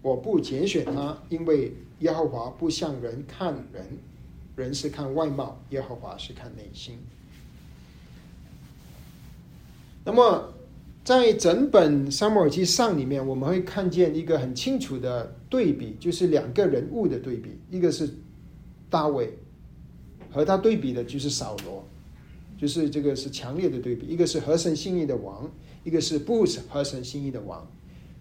[0.02, 3.86] 我不拣选他，因为耶和华不像人看人，
[4.56, 6.98] 人是看外貌，耶和华是看内心。”
[10.04, 10.52] 那么，
[11.04, 18.10] 在整本《撒母耳记上》里面，我们会看见一个很清楚的对比，就是两个人物的对比，一个是
[18.90, 19.38] 大卫，
[20.32, 21.86] 和他对比的就是扫罗，
[22.58, 25.48] 就是这个是强烈的对比，一个是合神心意的王，
[25.84, 27.66] 一个是不合神心意的王。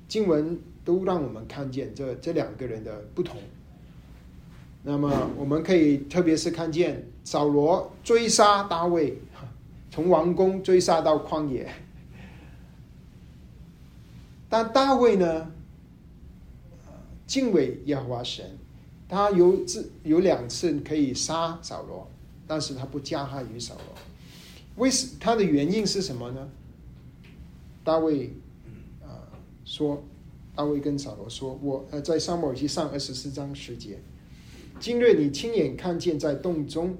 [0.07, 0.59] 经文
[0.91, 3.41] 都让我们看见这这两个人的不同。
[4.83, 9.17] 那么，我们可以特别是看见扫罗追杀大卫，
[9.89, 11.73] 从王宫追杀到旷野。
[14.49, 15.49] 但大卫呢，
[17.25, 18.45] 敬畏耶和华神，
[19.09, 22.11] 他有次有两次可以杀扫罗，
[22.49, 23.95] 但是他不加害于扫罗。
[24.75, 26.49] 为什他的原因是什么呢？
[27.85, 28.33] 大卫
[29.03, 29.23] 啊、
[29.65, 30.03] 说，
[30.61, 33.99] 大卫跟扫罗说：“我呃，在撒母耳记上二十四章十节，
[34.79, 36.95] 今日你亲眼看见在洞中，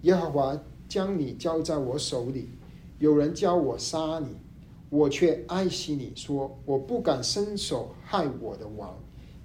[0.00, 2.48] 耶和华将你交在我手里，
[2.98, 4.28] 有人教我杀你，
[4.88, 8.98] 我却爱惜你，说我不敢伸手害我的王，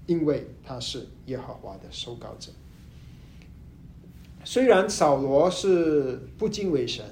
[0.06, 2.49] 因为他是耶和华的受膏者。
[4.45, 7.03] 虽然扫罗是不敬畏神，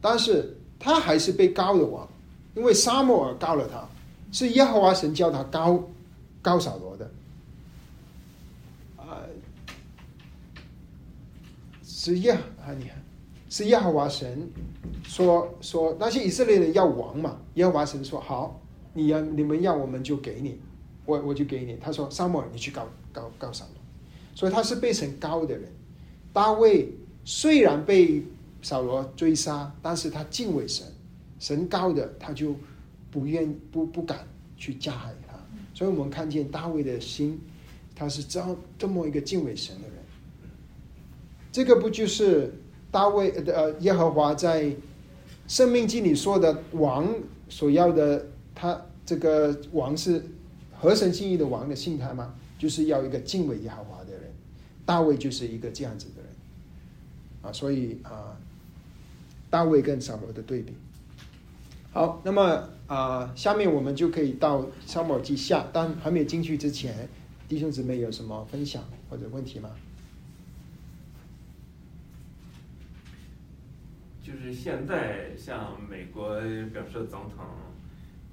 [0.00, 2.08] 但是他还是被告了王，
[2.54, 3.86] 因为沙漠尔告了他，
[4.34, 5.80] 是耶和华神叫他高
[6.42, 7.08] 高扫罗的。
[8.96, 9.22] 啊、
[11.84, 13.00] 是耶啊，你看，
[13.48, 14.50] 是耶和华神
[15.04, 18.60] 说说那些以色列人要王嘛，耶和华神说好，
[18.92, 20.58] 你要你们要我们就给你，
[21.06, 21.76] 我我就给你。
[21.76, 23.80] 他说沙漠，你去告告告扫罗，
[24.34, 25.70] 所以他是被神高的人。
[26.32, 26.92] 大卫
[27.24, 28.26] 虽然被
[28.62, 30.84] 扫罗追杀，但是他敬畏神，
[31.38, 32.56] 神高的他就
[33.14, 35.38] 不愿不不敢去加害他。
[35.72, 37.40] 所以我们看见大卫的心，
[37.94, 39.96] 他是这样这么一个敬畏神的人。
[41.52, 42.52] 这个不就是
[42.90, 44.64] 大卫呃耶和华在
[45.46, 47.08] 《生命记》里说的王
[47.48, 50.20] 所要的，他这个王是
[50.72, 52.34] 合神心意的王的心态吗？
[52.58, 54.22] 就是要一个敬畏耶和华的人。
[54.84, 56.30] 大卫就是一个这样子的人
[57.42, 58.36] 啊，所以啊，
[59.48, 60.74] 大卫跟扫罗的对比。
[61.92, 67.08] 好，那么啊，下面我们就可以到撒母耳记下，但还没有进去之前，
[67.48, 69.70] 弟兄姊妹有什么分享或者问题吗？
[74.22, 77.46] 就是现在像美国，比如说总统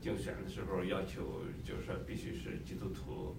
[0.02, 3.36] 竞选的时候要求，就是说必须是基督徒，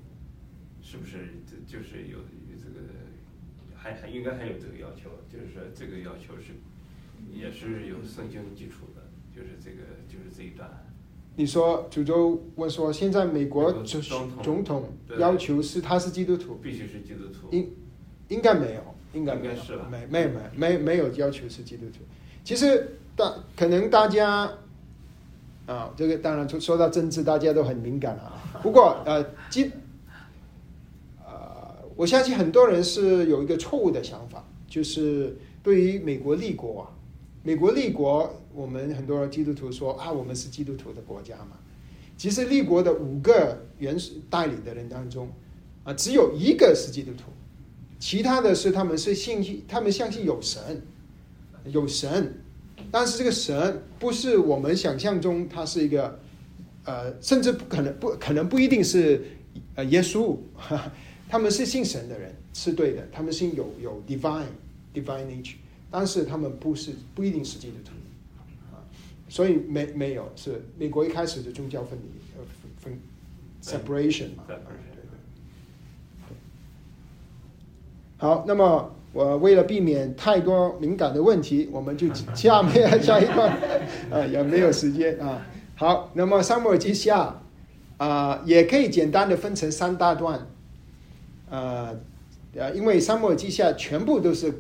[0.83, 1.29] 是不是？
[1.47, 2.19] 这就是有
[2.59, 2.89] 这个，
[3.77, 6.55] 还还应该还有这个要求，就是说这个要求是
[7.31, 9.03] 也是有圣经基础的，
[9.35, 10.71] 就是这个就是这一段。
[11.35, 17.49] 你说主州问说，现在美国总总统总统要求是他是基督徒，必须是基督徒。
[17.51, 17.71] 应
[18.29, 18.81] 应该没有，
[19.15, 19.55] 应该没有
[19.91, 22.01] 没没有没没没有要求是基督徒。
[22.45, 24.51] 其实大可能大家
[25.67, 28.37] 啊，这个当然说说到政治，大家都很敏感啊。
[28.63, 29.71] 不过呃，基
[31.25, 36.85] 呃，我相信很多人是有一个错误的想法，就是对于美国立国啊，
[37.45, 41.59] 美国立国，我们很多基督徒说啊，我们是基督徒的国家嘛。
[42.17, 45.29] 其实立国的五个原始带领的人当中，
[45.83, 47.25] 啊，只有一个是基督徒，
[47.99, 50.83] 其他的是他们是信，他们相信有神，
[51.65, 52.33] 有神，
[52.93, 56.21] 但是这个神不是我们想象中，他是一个，
[56.85, 59.21] 呃，甚至不可能不可能不一定是
[59.75, 60.93] 呃耶稣，哈 哈
[61.29, 64.45] 他们是信神的人是对的，他们信有有 divine
[64.95, 65.57] divine nature，
[65.93, 67.93] 但是他们不是不一定是基督徒。
[69.29, 72.05] 所以没没有是美国一开始的宗教分离
[72.37, 73.01] 呃分分
[73.63, 74.65] separation 嘛，对对
[76.27, 76.37] 对。
[78.19, 83.57] 好，那么我为了避免太多敏感的问题，我们就 下面下一段
[84.11, 85.47] 啊也没有时间啊。
[85.77, 87.39] 好，那么撒母耳记下
[87.97, 90.47] 啊、也可以简单的分成三大段。
[91.49, 91.97] 呃
[92.55, 94.53] 呃，因为沙漠之下全部都是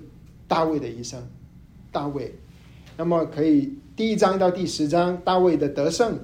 [0.52, 1.18] 大卫的一生，
[1.90, 2.34] 大卫，
[2.98, 6.18] 那么可以第一章到第十章大卫的得胜，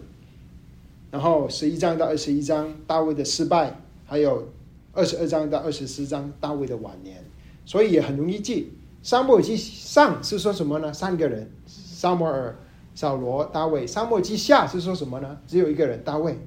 [1.11, 4.47] 然后十一章到二十一章大卫的失败，还有
[4.93, 7.24] 二十二章到二十四章大卫的晚年，
[7.64, 8.70] 所以也很容易记。
[9.03, 10.93] 沙漠记上是说什么呢？
[10.93, 12.55] 三个人，沙摩尔、
[12.95, 13.87] 扫罗、大卫。
[13.87, 15.39] 沙漠记下是说什么呢？
[15.47, 16.39] 只有一个人，大卫，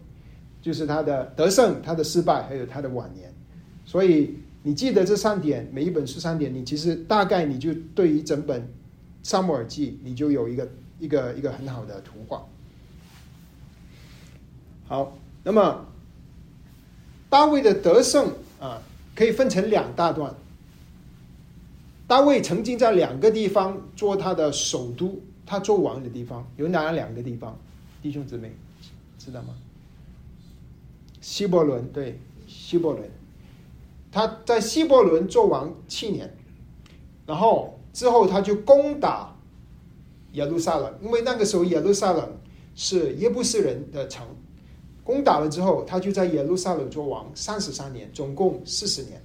[0.61, 3.34] 就是他的得胜、他的失败，还有他的晚年。
[3.86, 8.68] 所以你记得这三点，每一本书三点，你其实大概你就对于整本
[9.24, 12.45] 沙漠耳记，你就有一个一个一个很好的图画。
[14.88, 15.86] 好，那么
[17.30, 18.82] 大卫的得胜啊，
[19.16, 20.36] 可以分成两大段。
[22.07, 27.57] 大卫曾经在两个地方做他的首都，他做王的地方有哪两个地方？
[28.01, 28.51] 弟兄姊妹
[29.18, 29.55] 知道吗？
[31.22, 33.09] 希伯伦，对，希伯伦，
[34.12, 36.38] 他在希伯伦做王七年，
[37.26, 39.34] 然后之后他就攻打
[40.34, 42.38] 耶路撒冷，因为那个时候耶路撒冷
[42.76, 44.28] 是耶布斯人的城，
[45.03, 49.22] 攻打了之后，他就在耶路撒冷做王三十三年，总共四十年。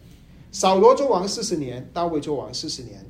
[0.52, 3.04] 扫罗做王四十年，大卫做王四十年，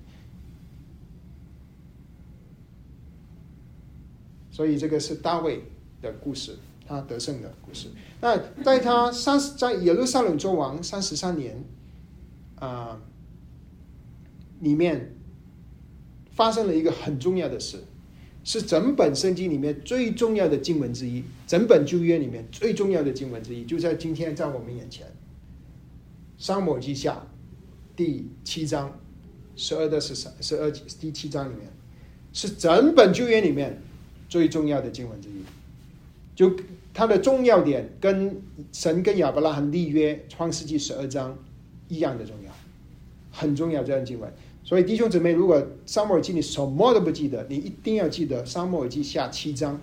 [4.50, 5.62] 所以这个是大卫
[6.02, 7.88] 的故事，他得胜的故事。
[8.20, 11.64] 那在他三十在耶路撒冷做王三十三年，
[12.56, 13.00] 啊，
[14.60, 15.14] 里面
[16.32, 17.84] 发生了一个很重要的事，
[18.44, 25.06] 是整本圣经里面最重要的经文之一，整本旧约里面最重要的经文之一，就在今天在我们眼前，
[26.38, 27.14] 《沙漠记下》
[27.96, 28.98] 第七章
[29.56, 31.70] 十二到十三十二第七章里面，
[32.32, 33.82] 是整本旧约里面
[34.28, 35.42] 最重要的经文之一，
[36.34, 36.54] 就
[36.96, 38.42] 它的重要点跟
[38.72, 41.36] 神跟亚伯拉罕立约创世纪十二章
[41.88, 42.50] 一样的重要，
[43.30, 44.32] 很重要这样经文。
[44.64, 49.78] 所以弟兄姊妹，如果沙漠耳记你什么都不记得，你一定要记得沙漠耳记下七章，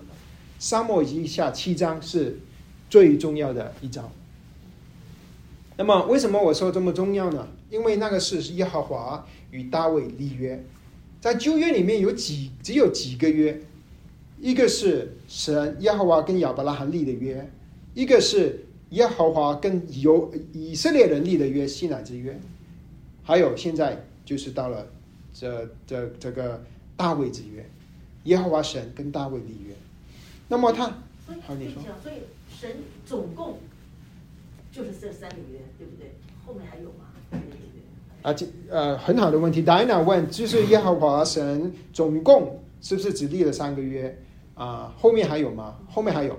[0.58, 2.40] 沙漠耳记下七章是
[2.90, 4.10] 最重要的一章。
[5.76, 7.46] 那么为什么我说这么重要呢？
[7.70, 10.64] 因为那个是耶和华与大卫立约，
[11.20, 13.60] 在旧约里面有几只有几个约，
[14.44, 17.50] 一个是神耶和华跟亚伯拉罕立的约，
[17.94, 22.38] 一个是耶和华跟犹以色列人立的约西乃之约，
[23.22, 24.86] 还有现在就是到了
[25.32, 26.62] 这这这个
[26.94, 27.64] 大卫之约，
[28.24, 29.74] 耶和华神跟大卫立约。
[30.46, 30.88] 那么他
[31.46, 32.16] 好你说所以
[32.54, 32.70] 神
[33.06, 33.56] 总共
[34.70, 36.12] 就是这三个约，对不对？
[36.44, 37.06] 后面还有吗？
[38.20, 39.62] 啊，这呃很好的问题。
[39.62, 44.18] Diana 问，就是耶和华神总共是不是只立了三个月
[44.54, 44.94] 啊？
[44.98, 45.76] 后面还有吗？
[45.88, 46.38] 后面还有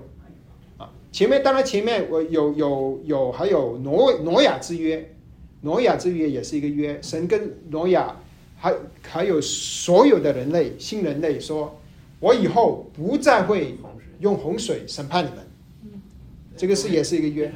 [0.76, 0.90] 啊？
[1.12, 5.14] 前面当然前面我有有有还有挪挪亚之约，
[5.62, 8.16] 挪亚之约也是一个约，神跟挪亚
[8.56, 11.78] 还还有所有的人类新人类说，
[12.20, 13.76] 我以后不再会
[14.20, 15.38] 用洪水审判你们，
[16.56, 17.52] 这个是也是一个约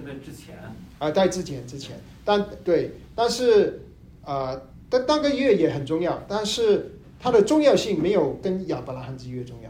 [0.98, 3.82] 啊，在之前之前，但对，但是
[4.22, 9.69] 啊，但那个月也很重要，但是它的重要性没有跟亚伯拉罕之约重要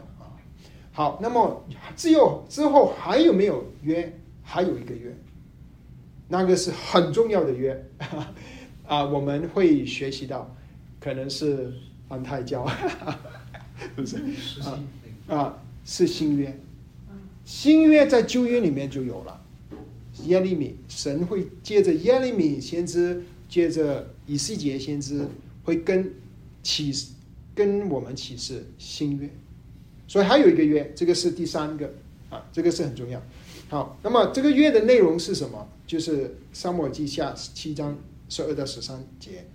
[0.91, 1.65] 好，那么
[1.95, 4.17] 只有之后还有没有约？
[4.43, 5.15] 还有一个约，
[6.27, 7.85] 那个是很重要的约。
[8.85, 10.53] 啊，我们会学习到，
[10.99, 11.71] 可能是
[12.09, 12.69] 安泰教，
[13.95, 14.17] 不是。
[14.33, 14.79] 实啊
[15.29, 16.59] 啊，是新约，
[17.45, 19.41] 新约在旧约里面就有了。
[20.25, 25.25] 耶利米，神会借着耶利米先知，借着以西结先知，
[25.63, 26.13] 会跟
[26.61, 27.13] 启示
[27.55, 29.29] 跟我们启示新约，
[30.11, 31.89] 所以还有一个约，这个是第三个
[32.29, 33.23] 啊，这个是很重要。
[33.69, 35.65] 好，那么这个约的内容是什么？
[35.87, 37.97] 就是沙漠记下七章
[38.27, 39.45] 十二到十三节，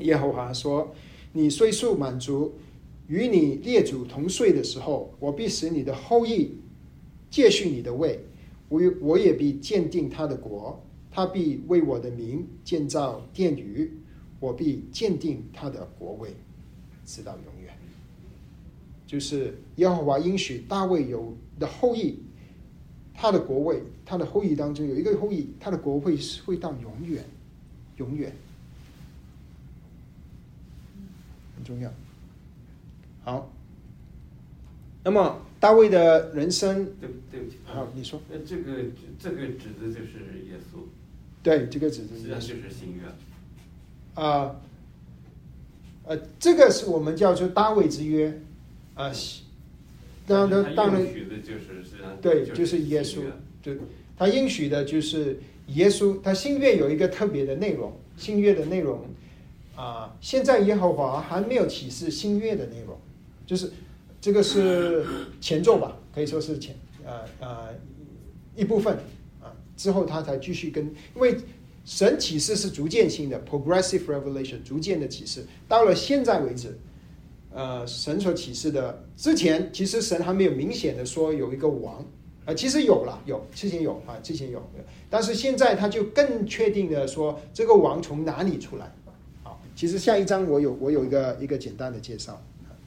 [0.00, 0.92] 耶和华说
[1.32, 2.52] ：“你岁数满足，
[3.06, 6.56] 与你列祖同岁的时候，我必使你的后裔
[7.30, 8.18] 接续你的位。”
[8.68, 13.92] 我我也必鉴定他的国，他必为我的名建造殿宇，
[14.40, 16.34] 我必鉴定他的国位，
[17.06, 17.61] 直到永远。
[19.12, 22.18] 就是耶和华应许大卫有的后裔，
[23.12, 27.22] 他的国位，他的后裔当中有一个后裔，他的国会是会到永远，
[27.98, 28.32] 永远，
[31.54, 31.92] 很重要。
[33.22, 33.52] 好，
[35.04, 38.18] 那么大卫的人生，对对不起，好，你说。
[38.30, 38.78] 呃，这个
[39.18, 40.78] 这个指的就是耶稣，
[41.42, 43.02] 对，这个指的实际上就是新约。
[44.14, 44.56] 啊，
[46.04, 48.40] 呃，这个是我们叫做大卫之约，
[48.94, 49.12] 啊，
[50.26, 51.06] 当然当然，
[52.20, 53.32] 对，就就是耶稣新约，
[53.62, 53.72] 就
[54.16, 59.04] 他应许的就是耶稣，他新约有一个特别的内容，新约的内容
[59.74, 62.96] 啊，现在耶和华还没有启示新约的内容，
[63.46, 63.72] 就是
[64.20, 65.04] 这个是
[65.40, 67.68] 前奏吧，可以说是前呃呃
[68.54, 68.96] 一部分
[69.42, 70.84] 啊，之后他才继续跟，
[71.16, 71.36] 因为
[71.84, 76.78] 神启示是逐渐性的 （progressive revelation），逐渐的启示，到了现在为止。
[77.54, 82.02] 呃，神所启示的之前，其实神还没有明显的说有一个王，
[82.46, 84.62] 啊，其实有了，有之前有啊，之前有，
[85.10, 88.90] 但是现在他就更确定的说这个王从哪里出来。
[89.42, 92.40] 好，其实下一章我有我有一个一个简单的介绍，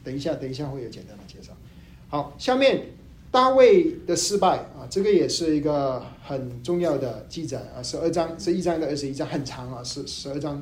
[0.04, 1.54] 等一下等一下会有简单的介绍。
[2.08, 2.88] 好，下面
[3.30, 10.60] 大卫的失败啊，这个也是一个很重要的记载啊，十二章十一章的二十一章很长啊，是十二章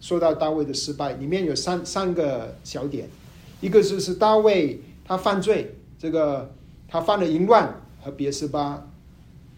[0.00, 3.08] 说到大卫的失败，里面有三三个小点。
[3.60, 6.50] 一个是是大卫他犯罪，这个
[6.88, 8.86] 他犯了淫乱和别是巴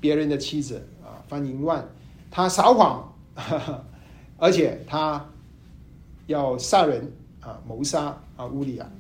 [0.01, 1.89] 别人的妻子啊，犯淫乱，
[2.31, 3.15] 他撒谎，
[4.39, 5.25] 而且他
[6.27, 8.91] 要杀人啊，谋杀啊乌利亚，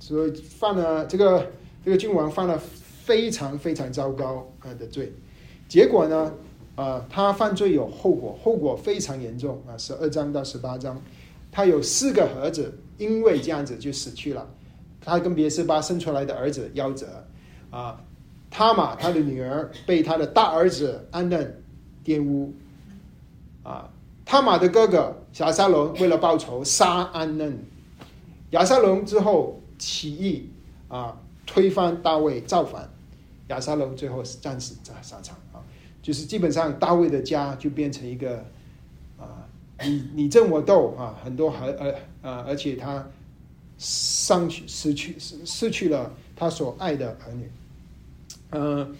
[0.00, 1.46] 所以犯了这个
[1.84, 5.12] 这个君王犯了非常非常糟糕啊的罪，
[5.68, 6.32] 结果呢
[6.74, 11.00] 啊他犯罪有后果，后果非常严重啊，十二章到十八章，
[11.52, 12.76] 他有四个儿子。
[12.98, 14.48] 因为这样子就死去了，
[15.00, 17.26] 他跟别斯巴生出来的儿子夭折，
[17.70, 18.00] 啊，
[18.50, 21.58] 他玛他的女儿被他的大儿子安嫩。
[22.04, 22.52] 玷污，
[23.62, 23.88] 啊，
[24.24, 27.56] 他玛的哥哥亚沙龙为了报仇杀安嫩，
[28.50, 30.50] 亚沙龙之后起义
[30.88, 31.16] 啊，
[31.46, 32.90] 推翻大卫造反，
[33.46, 35.36] 亚沙龙最后是战死在沙场。
[35.52, 35.62] 啊，
[36.02, 38.44] 就是基本上大卫的家就变成一个。
[39.84, 43.06] 你你争我斗啊，很多还呃呃，而且他
[43.78, 47.50] 丧去失去失失去了他所爱的儿女，
[48.50, 48.94] 嗯，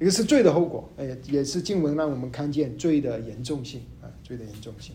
[0.00, 4.94] 一个是罪的后果，哎，也是经文让我们看见罪的严重性啊，罪的严重性。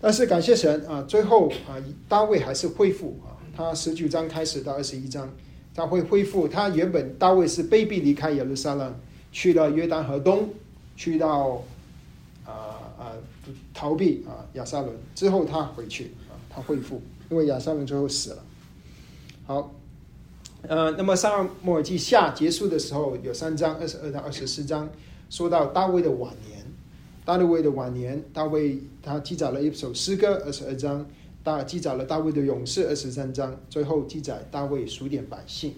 [0.00, 1.76] 但是感谢神啊，最后啊，
[2.08, 5.30] 大卫还是恢复啊，他十九章开始到二十一章，
[5.74, 6.48] 他会恢复。
[6.48, 8.94] 他原本大卫是卑鄙离开耶路撒冷，
[9.30, 10.48] 去了约旦河东，
[10.96, 11.62] 去到。
[13.72, 18.44] 逃避啊，亚沙伦之后他回去啊，他恢复，因为亚沙伦最后死了。
[19.46, 19.74] 好，
[20.62, 24.88] 呃，那么撒母耳记下结束的时候有三章二十二到二十四章，
[25.28, 26.64] 说到大卫的晚年，
[27.24, 31.06] 大卫的晚年，大卫他记载了一首诗歌二十二章，
[31.42, 35.74] 大记载了大卫的勇士二十三章，最后记载大卫数点百姓，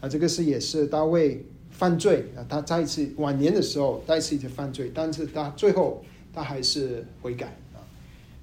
[0.00, 6.04] 啊，这个是也是大卫犯罪啊，他再次晚年的时候再一次犯罪，但是他最后。
[6.36, 7.80] 他还是悔改啊，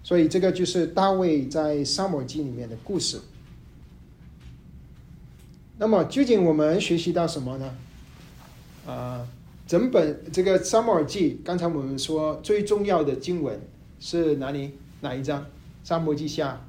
[0.01, 3.21] 所以这个就是大卫在《沙漠记》里面的故事。
[5.77, 7.75] 那么究竟我们学习到什么呢？
[8.87, 9.27] 啊，
[9.67, 13.61] 整本这个《沙漠记》，刚才我们说最重要的经文
[13.99, 14.71] 是哪里？
[15.01, 15.41] 哪一章？
[15.83, 16.65] 《沙漠记》下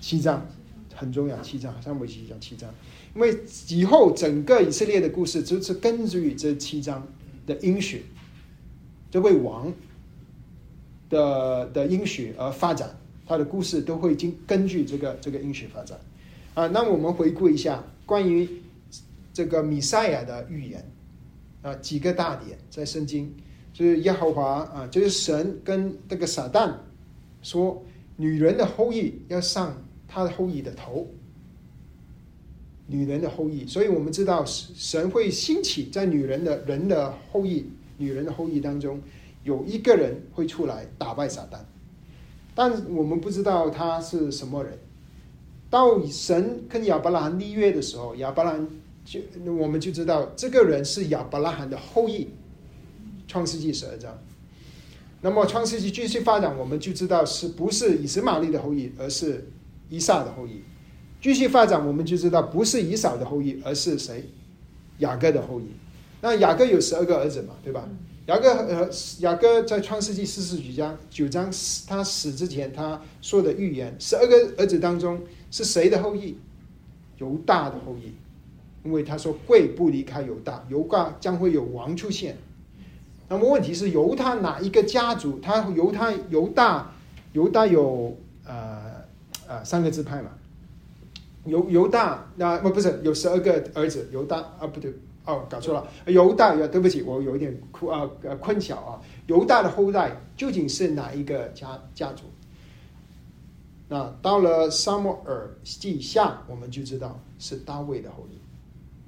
[0.00, 0.46] 七章，
[0.94, 1.38] 很重要。
[1.42, 2.72] 七章，《沙漠记》讲七章，
[3.14, 7.06] 因为以后整个以色列的故事就是根据这七章
[7.46, 8.06] 的应许，
[9.10, 9.70] 这位王。
[11.12, 12.88] 的的应许而发展，
[13.26, 16.00] 他的故事都会经根据这个这个应许发展，
[16.54, 18.48] 啊，那我们回顾一下关于
[19.34, 20.82] 这个米赛亚的预言，
[21.60, 23.30] 啊，几个大点在圣经，
[23.74, 26.72] 就是耶和华啊，就是神跟这个撒旦
[27.42, 27.84] 说，
[28.16, 29.76] 女人的后裔要上
[30.08, 31.06] 他的后裔的头，
[32.86, 37.66] 女人的后裔，所以我们知道神会兴起在女人的人的后裔，
[37.98, 38.98] 女人的后裔当中。
[39.44, 41.58] 有一个人会出来打败撒旦，
[42.54, 44.78] 但我们不知道他是什么人。
[45.70, 48.68] 到神跟亚伯拉罕立约的时候，亚伯拉罕
[49.04, 49.20] 就
[49.54, 52.28] 我们就知道这个人是亚伯拉罕的后裔。
[53.28, 54.18] 创世纪十二章，
[55.22, 59.48] 那么创世纪继续发展，我们就知道是不是以实玛利的后裔，而是
[59.88, 60.62] 以撒的后裔。
[61.22, 64.28] 继续发展，我们就知道不是以扫的后裔，而是谁？
[64.98, 65.64] 雅各的后裔。
[66.20, 67.88] 那雅各有十二个儿子嘛，对吧？
[68.26, 71.50] 雅各呃，雅各在创世纪四十九章九章
[71.88, 75.20] 他死之前他说的预言，十二个儿子当中
[75.50, 76.38] 是谁的后裔？
[77.18, 78.14] 犹大的后裔，
[78.84, 82.36] 因为他说贵不离开犹大，犹大将会有王出现。
[83.28, 85.40] 那么问题是犹他哪一个家族？
[85.40, 86.92] 他犹他犹大
[87.32, 89.02] 犹大有呃
[89.48, 90.30] 呃三个支派嘛？
[91.46, 94.08] 犹犹大那不不是有十二个儿子？
[94.12, 94.94] 犹大啊不对。
[95.24, 99.00] 哦，搞错了，犹大，对不起，我有一点困啊，呃，困巧啊。
[99.28, 102.24] 犹大的后代究竟是哪一个家家族？
[103.88, 108.38] 那到了沙漠耳记下，我们就知道是大卫的后裔。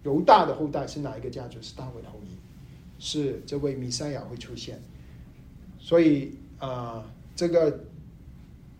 [0.04, 1.60] 犹大的后代是哪一个家族？
[1.60, 2.36] 是大卫的后裔，
[2.98, 4.80] 是这位弥赛亚会出现。
[5.78, 7.04] 所以啊、
[7.34, 7.80] 这个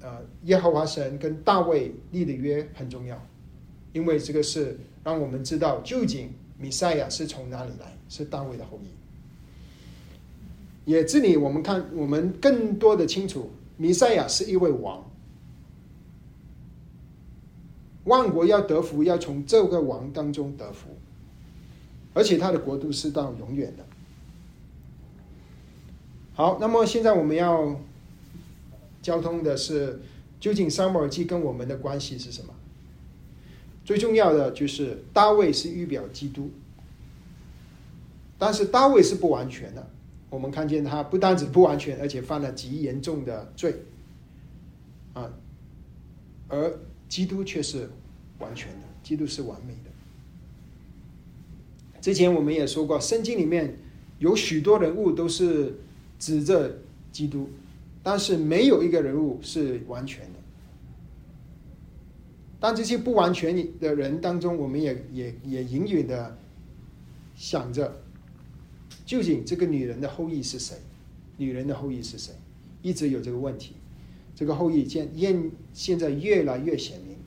[0.00, 3.20] 呃，耶和华神跟大卫立的约很重要，
[3.92, 6.30] 因为这个是让我们知道究竟
[6.64, 8.88] 弥赛亚是从哪里来，是大卫的后裔。
[10.90, 15.04] 也这里我们看，我们更多的清楚，弥赛亚是一位王，
[18.04, 20.88] 万国要得福，要从这个王当中得福，
[22.14, 23.84] 而且他的国度是到永远的。
[26.32, 27.78] 好，那么现在我们要
[29.02, 30.00] 交通的是，
[30.40, 32.53] 究竟撒母耳记跟我们的关系是什么？
[33.84, 36.50] 最重要的就是大卫是预表基督，
[38.38, 39.90] 但是大卫是不完全的。
[40.30, 43.74] 我们看见他不单止不完全，而且犯了极严重的罪，
[45.12, 45.30] 啊，
[46.48, 46.76] 而
[47.08, 47.88] 基督却是
[48.38, 49.90] 完全的，基督是完美的。
[52.00, 53.78] 之前我们也说过，圣经里面
[54.18, 55.78] 有许多人物都是
[56.18, 56.78] 指着
[57.12, 57.48] 基督，
[58.02, 60.43] 但是没有一个人物是完全的。
[62.64, 66.34] 但这些不完全的人当中，我们也也也隐隐的
[67.36, 67.94] 想着，
[69.04, 70.74] 究竟这个女人的后裔是谁？
[71.36, 72.32] 女人的后裔是谁？
[72.80, 73.74] 一直有这个问题。
[74.34, 77.18] 这个后裔现现现在越来越显明。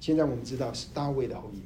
[0.00, 1.60] 现在我们知道是大卫的后裔。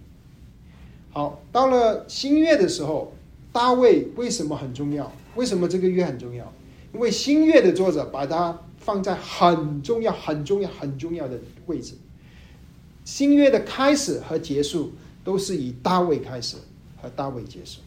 [1.10, 3.14] 好，到了新月的时候，
[3.50, 5.10] 大卫为什么很重要？
[5.36, 6.52] 为什么这个月很重要？
[6.92, 11.94] 因为新月的作者把它放在很重要、很重要、很重要的位置。
[13.04, 14.92] 新约的开始和结束
[15.24, 16.56] 都是以大卫开始
[17.00, 17.80] 和大卫结束。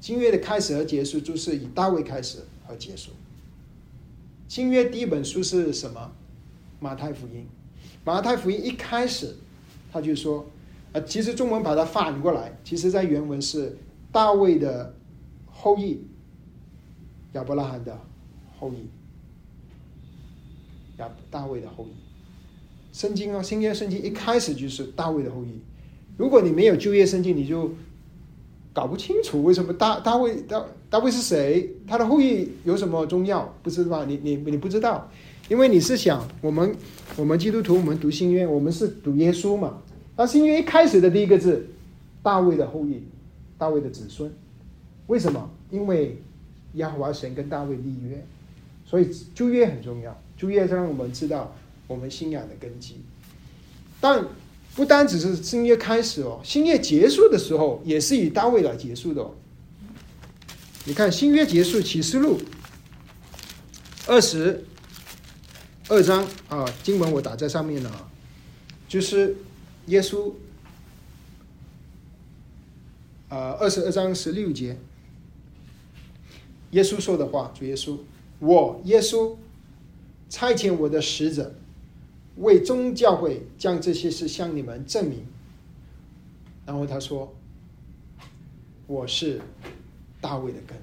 [0.00, 3.10] 新约的开始和结束就是以大卫开始和结束。
[4.48, 6.12] 新约第一本书是什么？
[6.78, 7.46] 马太福音。
[8.04, 9.34] 马太福音一开始
[9.90, 10.46] 他就说，
[10.92, 13.78] 啊，其实中文把它反过来，其实在原文是
[14.12, 14.94] 大卫的
[15.50, 16.02] 后裔，
[17.32, 17.98] 亚伯拉罕的
[18.58, 18.86] 后裔，
[20.98, 22.03] 亚大卫的后裔。
[22.94, 25.60] 圣经啊，新约圣经一开始就是大卫的后裔。
[26.16, 27.68] 如果你没有旧约圣经，你就
[28.72, 34.04] 搞不清楚为什么大大卫大大卫是谁，他的后裔有什么重要，不是吧？
[34.06, 35.10] 你你你不知道，
[35.48, 36.72] 因为你是想我们
[37.16, 39.82] 我们基督徒，我们读新约，我们是读耶稣嘛。
[40.16, 41.66] 那新约一开始的第一个字，
[42.22, 43.02] 大卫的后裔，
[43.58, 44.32] 大卫的子孙，
[45.08, 45.50] 为什么？
[45.68, 46.16] 因为
[46.74, 48.24] 耶和华神跟大卫立约，
[48.86, 51.52] 所以旧约很重要，旧约让我们知道。
[51.86, 52.96] 我们信仰的根基，
[54.00, 54.26] 但
[54.74, 59.34] 不单只是新约开始哦，新约结束的时候也是以大卫来结束的哦。
[60.86, 62.40] 你看新约结束启示录
[64.06, 64.64] 二十
[65.88, 68.10] 二章啊，经文我打在上面了啊，
[68.88, 69.36] 就是
[69.86, 70.32] 耶稣
[73.28, 74.78] 啊二十二章十六节，
[76.70, 77.98] 耶稣说的话，主耶稣，
[78.40, 79.36] 我耶稣
[80.28, 81.54] 差遣我的使者。
[82.36, 85.24] 为宗教会将这些事向你们证明。
[86.66, 87.34] 然后他说
[88.88, 89.40] ：“我是
[90.20, 90.76] 大卫的根，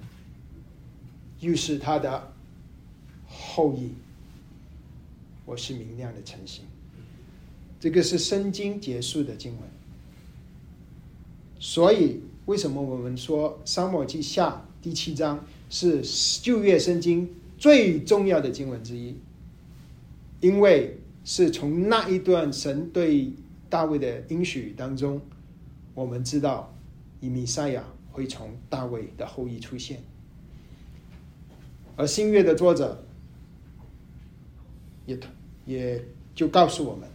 [1.40, 2.32] 又是他的
[3.28, 3.92] 后裔。
[5.46, 6.64] 我是明亮的晨星。”
[7.82, 9.62] 这个是圣经结束的经文。
[11.60, 14.50] 所以，为什么我们说《沙漠记下》
[14.84, 16.04] 第七章是
[16.42, 19.16] 旧约圣经最重要的经文之一？
[20.42, 23.32] 因为是从那一段神对
[23.70, 25.22] 大卫的应许当中，
[25.94, 26.74] 我们知道
[27.20, 30.02] 以弥赛亚会从大卫的后裔出现，
[31.96, 33.06] 而新约的作者
[35.06, 35.20] 也
[35.66, 36.04] 也
[36.34, 37.08] 就告诉我们，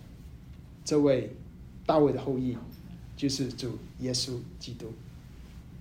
[0.84, 1.34] 这位
[1.84, 2.57] 大卫的后裔
[3.16, 4.92] 就是主耶稣基督，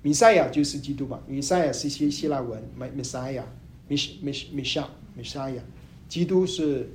[0.02, 1.22] 弥赛亚就是基督吧？
[1.28, 5.62] 弥赛亚是希希腊文，Messiah，Mish，Mish，Messiah，
[6.10, 6.90] 基督是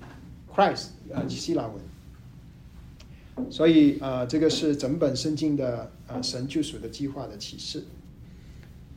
[0.55, 0.89] Christ。
[1.13, 7.83] 呃，希腊文，所以呃，这个是整本圣经的呃神救赎的计划的启示。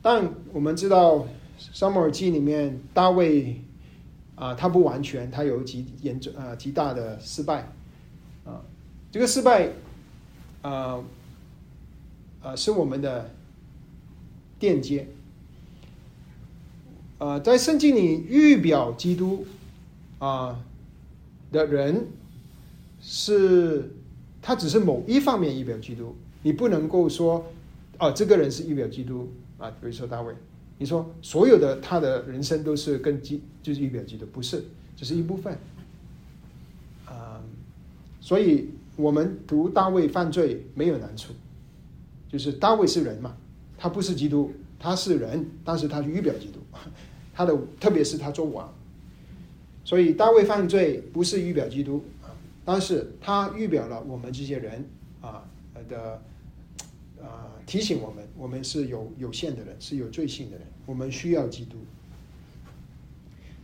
[0.00, 1.16] 但我们知道
[1.72, 3.60] 《撒母耳记》里面大卫
[4.36, 7.68] 啊，他不完全，他有极严重啊极大的失败
[8.44, 8.62] 啊，
[9.10, 9.70] 这个失败
[10.62, 11.02] 啊
[12.40, 13.28] 啊是我们的
[14.60, 15.08] 链接。
[17.18, 19.44] 呃，在圣经里预表基督
[20.20, 20.62] 啊。
[21.54, 22.06] 的人
[23.00, 23.90] 是，
[24.42, 27.46] 他只是某一方面预表基督，你不能够说，
[27.98, 29.32] 哦，这个人是预表基督。
[29.56, 30.34] 啊，比如说大卫，
[30.78, 34.64] 你说所有的他的人生都是跟基就是预表基督，不是，
[34.96, 35.56] 只是一部分，
[37.06, 37.40] 啊，
[38.20, 41.32] 所以我们读大卫犯罪没有难处，
[42.28, 43.36] 就是大卫是人嘛，
[43.78, 46.58] 他不是基督，他是人，但是他是预表基督，
[47.32, 48.74] 他的特别是他做王，
[49.84, 52.32] 所以大卫犯罪不是预表基督啊，
[52.64, 54.88] 但是他预表了我们这些人
[55.20, 55.44] 啊
[55.88, 56.22] 的
[57.20, 61.76] 啊提醒我们，我们是有有限的人，是有罪性的人，我们需要基督。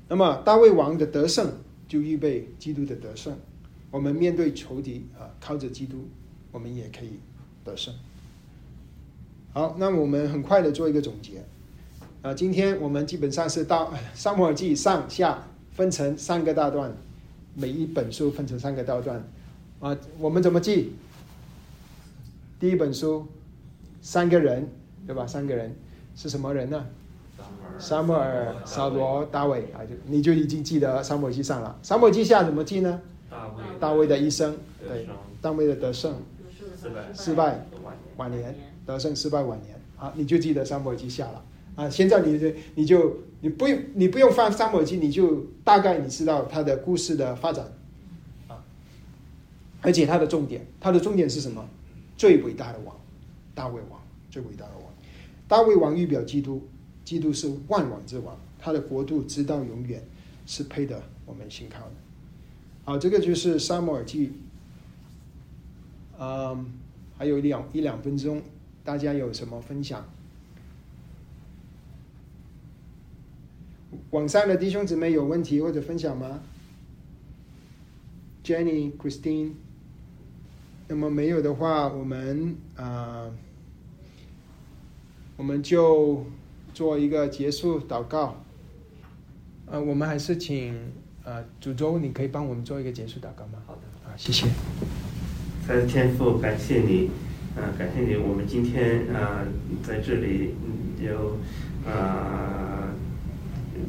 [0.09, 1.53] 那么大卫王的得胜
[1.89, 3.39] 就预备基督的得胜，
[3.91, 6.09] 我们面对仇敌啊，靠着基督，
[6.53, 7.21] 我们也可以
[7.65, 7.95] 得胜。
[9.53, 11.45] 好，那我们很快的做一个总结。
[12.23, 15.47] 啊，今天我们基本上是到《沙漠耳记》上下
[15.81, 16.95] 分成三个大段，
[17.55, 19.25] 每一本书分成三个大段。
[19.81, 20.93] 啊，我们怎么记？
[22.59, 23.27] 第一本书
[24.03, 24.69] 三个人，
[25.07, 25.27] 对吧？
[25.27, 25.75] 三个人
[26.15, 26.85] 是什么人呢？
[27.79, 31.75] 撒母尔、扫罗、大卫啊，就你就已经记得《撒母耳记》上了。
[31.87, 33.01] 《撒母耳记》下怎么记呢？
[33.31, 34.55] 大卫大卫的一生，
[34.87, 35.09] 对，
[35.41, 36.15] 大卫的得胜、
[36.79, 37.67] 失败失败、
[38.19, 38.55] 晚年、
[38.85, 41.43] 得胜、失败、晚年，啊，你就记得《撒母耳记》下了。
[41.75, 47.65] 啊，现在你就你就你不用你不用翻《沙漠耳记》，你就大概你知道他的故事的发展，
[48.49, 48.63] 啊，
[49.81, 51.67] 而且他的重点，他的重点是什么？
[52.17, 52.95] 最伟大的王，
[53.55, 53.99] 大卫王，
[54.31, 54.85] 最伟大的王。
[55.49, 56.63] 大卫王预表基督，
[57.05, 60.03] 基督是万王之王，他的国度直到永远，
[60.47, 61.93] 是配得我们信靠的。
[62.85, 64.29] 好，这个就是《沙漠耳记》。
[66.19, 66.73] 嗯，
[67.17, 68.43] 还有两一两分钟，
[68.85, 70.07] 大家有什么分享？
[74.11, 76.41] 网上的弟兄姊妹有问题或者分享吗
[78.45, 79.53] ？Jenny、Christine，
[80.89, 83.33] 那么没有的话，我们啊、呃
[85.37, 86.27] 我们就
[86.75, 88.45] 做一个结束祷告。
[89.65, 90.75] 呃，我们还是请
[91.25, 93.63] 呃主周，你可以帮我们做一个结束祷告吗？
[93.67, 93.81] 好的。
[94.07, 94.47] 啊，谢谢。
[95.67, 97.09] 他的天父，感谢你，
[97.57, 99.43] 啊、感谢你，我们今天啊、
[99.83, 101.39] 在这里嗯有
[101.91, 102.70] 啊、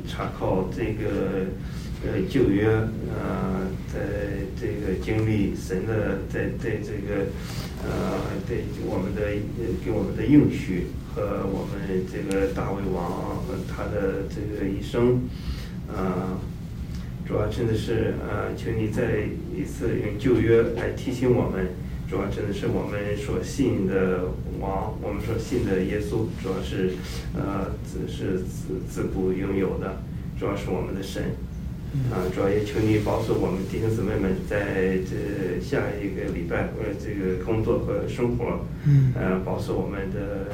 [0.07, 1.45] 查考这个
[2.05, 3.61] 呃旧约啊、
[3.93, 3.99] 在
[4.59, 7.25] 这个经历神的在在这个
[7.83, 9.21] 呃对我们的
[9.83, 15.21] 给我们的应许和我们这个大卫王和他的这个一生
[15.87, 16.39] 啊。
[17.27, 19.21] 主要真的是呃，求你再
[19.55, 21.69] 一次用旧约来提醒我们，
[22.11, 24.25] 主要真的是我们所信的
[24.59, 26.91] 王，我们所信的耶稣，主要是
[27.33, 29.95] 呃自是自自不拥有的，
[30.37, 31.23] 主要是我们的神。
[32.11, 40.47] 啊，主要也求你保守我们弟兄姊妹们在这下一个礼拜呃这个工作和生活，嗯呃保守我们的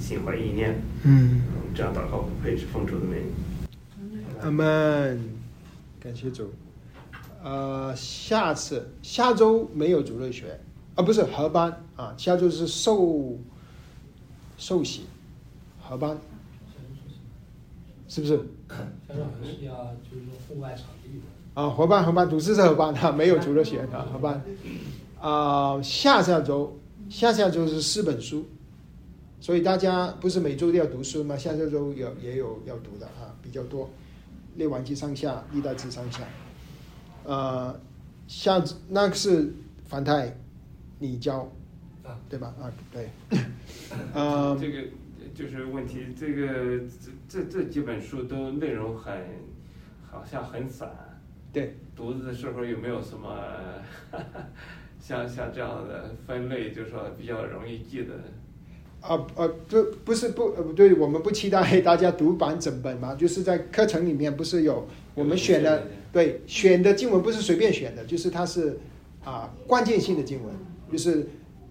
[0.00, 3.22] 心怀意念，嗯，嗯这样祷告不配是奉主的名。
[4.40, 5.20] 阿门，
[5.98, 6.52] 感谢主。
[7.42, 10.60] 呃，下次下周没有主日学
[10.94, 13.38] 啊，不是合班啊，下周是受
[14.58, 15.06] 受洗
[15.80, 16.18] 合班，
[18.08, 18.36] 是不是？
[18.36, 24.42] 是要就是说户外场地的，啊，合班合班，读书是合班哈，没有主日学啊，合班。
[25.20, 26.78] 啊、下下周
[27.08, 28.44] 下下周是四本书，
[29.40, 31.36] 所以大家不是每周都要读书吗？
[31.36, 33.88] 下下周有也有要读的啊，比较多。
[34.56, 36.20] 列王记上下，历代志上下。
[37.24, 37.78] 呃，
[38.26, 40.36] 下那个是凡太，
[41.02, 41.50] 你教
[42.04, 42.54] 啊，对吧？
[42.60, 43.08] 啊，对。
[44.14, 44.78] 呃， 这个
[45.34, 49.12] 就是问题，这个这这这几本书都内容很
[50.08, 50.88] 好像很散，
[51.52, 53.28] 对，读的时候有没有什么
[55.00, 58.14] 像像这样的分类，就是说比较容易记的？
[59.00, 64.86] 啊呃，不不是不呃不对，我们不期待大家读完整本嘛，就是在课程里面不是有
[65.16, 68.78] 我们选的对选的经文不是随便选的，就是它是
[69.24, 70.54] 啊关键性的经文，
[70.92, 71.26] 就是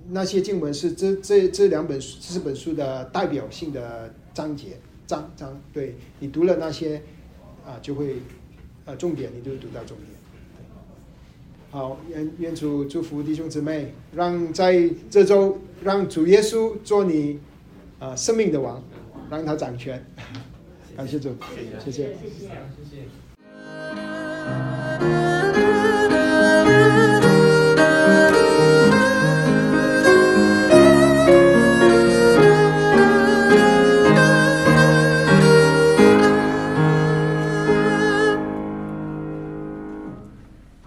[0.09, 7.01] 那些经文是这这这两本四本书的代表性的章节章章，对你读了那些
[7.63, 8.15] 啊，就会
[8.85, 10.07] 啊重点，你就读到重点。
[11.69, 17.39] 好，愿愿主祝福弟兄姊妹，让在这周让主耶稣做你
[17.99, 18.83] 啊生命的王，
[19.29, 20.03] 让他掌权。
[20.97, 21.33] 感谢主，
[21.85, 22.17] 谢谢，谢谢，
[22.83, 22.97] 谢
[26.89, 27.00] 谢。